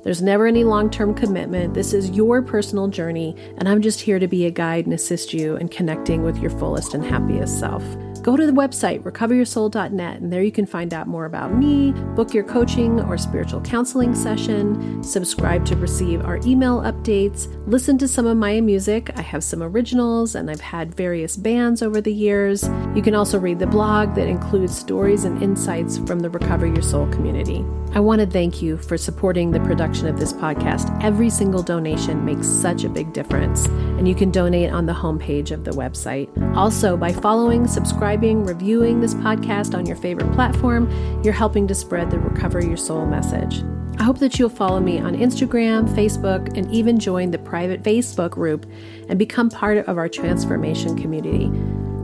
There's 0.04 0.20
never 0.20 0.48
any 0.48 0.64
long 0.64 0.90
term 0.90 1.14
commitment. 1.14 1.76
This 1.76 1.94
is 1.94 2.10
your 2.10 2.42
personal 2.42 2.88
journey, 2.88 3.36
and 3.60 3.70
I'm 3.70 3.84
just 3.84 4.02
here 4.02 4.18
to 4.18 4.28
be 4.28 4.48
a 4.48 4.52
guide 4.52 4.86
and 4.86 4.96
assist 4.96 5.32
you 5.32 5.58
in 5.58 5.68
connecting 5.68 6.24
with 6.24 6.40
your 6.40 6.50
fullest 6.50 6.96
and 6.96 7.06
happiest 7.06 7.60
self 7.60 7.84
go 8.20 8.36
to 8.36 8.46
the 8.46 8.52
website, 8.52 9.04
recoveryoursoul.net, 9.04 10.22
and 10.22 10.32
there 10.32 10.44
you 10.44 10.52
can 10.52 10.66
find 10.66 10.94
out 10.94 11.08
more 11.08 11.26
about 11.26 11.56
me, 11.56 11.92
book 12.16 12.34
your 12.34 12.44
coaching 12.44 13.00
or 13.02 13.18
spiritual 13.18 13.62
counseling 13.62 14.14
session, 14.14 15.04
subscribe 15.04 15.66
to 15.66 15.76
receive 15.76 16.24
our 16.26 16.38
email 16.46 16.82
updates, 16.82 17.48
listen 17.68 17.98
to 17.98 18.08
some 18.08 18.26
of 18.26 18.38
my 18.38 18.62
music. 18.62 19.12
I 19.16 19.22
have 19.22 19.44
some 19.44 19.64
originals 19.64 20.36
and 20.36 20.50
I've 20.50 20.62
had 20.62 20.94
various 20.94 21.38
bands 21.38 21.82
over 21.82 22.02
the 22.02 22.14
years. 22.14 22.64
You 22.96 23.02
can 23.02 23.16
also 23.16 23.40
read 23.40 23.60
the 23.60 23.68
blog 23.68 24.16
that 24.16 24.28
includes 24.28 24.78
stories 24.78 25.24
and 25.24 25.42
insights 25.42 25.98
from 26.00 26.20
the 26.20 26.30
Recover 26.30 26.68
Your 26.68 26.82
Soul 26.82 27.08
community. 27.08 27.66
I 27.92 28.00
want 28.00 28.22
to 28.22 28.28
thank 28.28 28.62
you 28.62 28.78
for 28.78 29.00
supporting 29.00 29.50
the 29.50 29.60
production 29.62 30.06
of 30.06 30.20
this 30.20 30.32
podcast. 30.32 30.96
Every 31.04 31.32
single 31.32 31.64
donation 31.64 32.24
makes 32.24 32.48
such 32.48 32.84
a 32.84 32.90
big 32.90 33.14
difference, 33.14 33.66
and 33.66 34.08
you 34.08 34.14
can 34.14 34.30
donate 34.30 34.72
on 34.72 34.86
the 34.86 34.94
homepage 34.94 35.50
of 35.50 35.64
the 35.64 35.72
website. 35.72 36.30
Also, 36.56 36.96
by 36.96 37.12
following, 37.12 37.66
subscribing, 38.10 38.44
reviewing 38.44 39.00
this 39.00 39.14
podcast 39.14 39.78
on 39.78 39.86
your 39.86 39.96
favorite 39.96 40.32
platform, 40.34 40.90
you're 41.24 41.32
helping 41.32 41.68
to 41.68 41.76
spread 41.76 42.10
the 42.10 42.18
Recover 42.18 42.60
Your 42.60 42.76
Soul 42.76 43.06
message. 43.06 43.64
I 44.00 44.04
hope 44.04 44.18
that 44.18 44.40
you'll 44.40 44.50
follow 44.50 44.80
me 44.80 44.98
on 44.98 45.16
Instagram, 45.16 45.88
Facebook, 45.90 46.58
and 46.58 46.72
even 46.72 46.98
join 46.98 47.30
the 47.30 47.38
private 47.38 47.84
Facebook 47.84 48.32
group 48.32 48.66
and 49.10 49.20
become 49.20 49.52
part 49.52 49.78
of 49.88 50.00
our 50.00 50.10
transformation 50.10 50.98
community. 50.98 51.52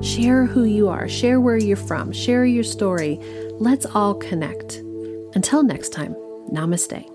Share 0.08 0.46
who 0.46 0.66
you 0.66 0.90
are, 0.90 1.10
share 1.10 1.42
where 1.42 1.58
you're 1.58 1.76
from, 1.76 2.12
share 2.12 2.46
your 2.46 2.64
story. 2.64 3.20
Let's 3.54 3.88
all 3.88 4.14
connect. 4.14 4.76
Until 5.34 5.64
next 5.64 5.90
time, 5.90 6.14
namaste. 6.52 7.15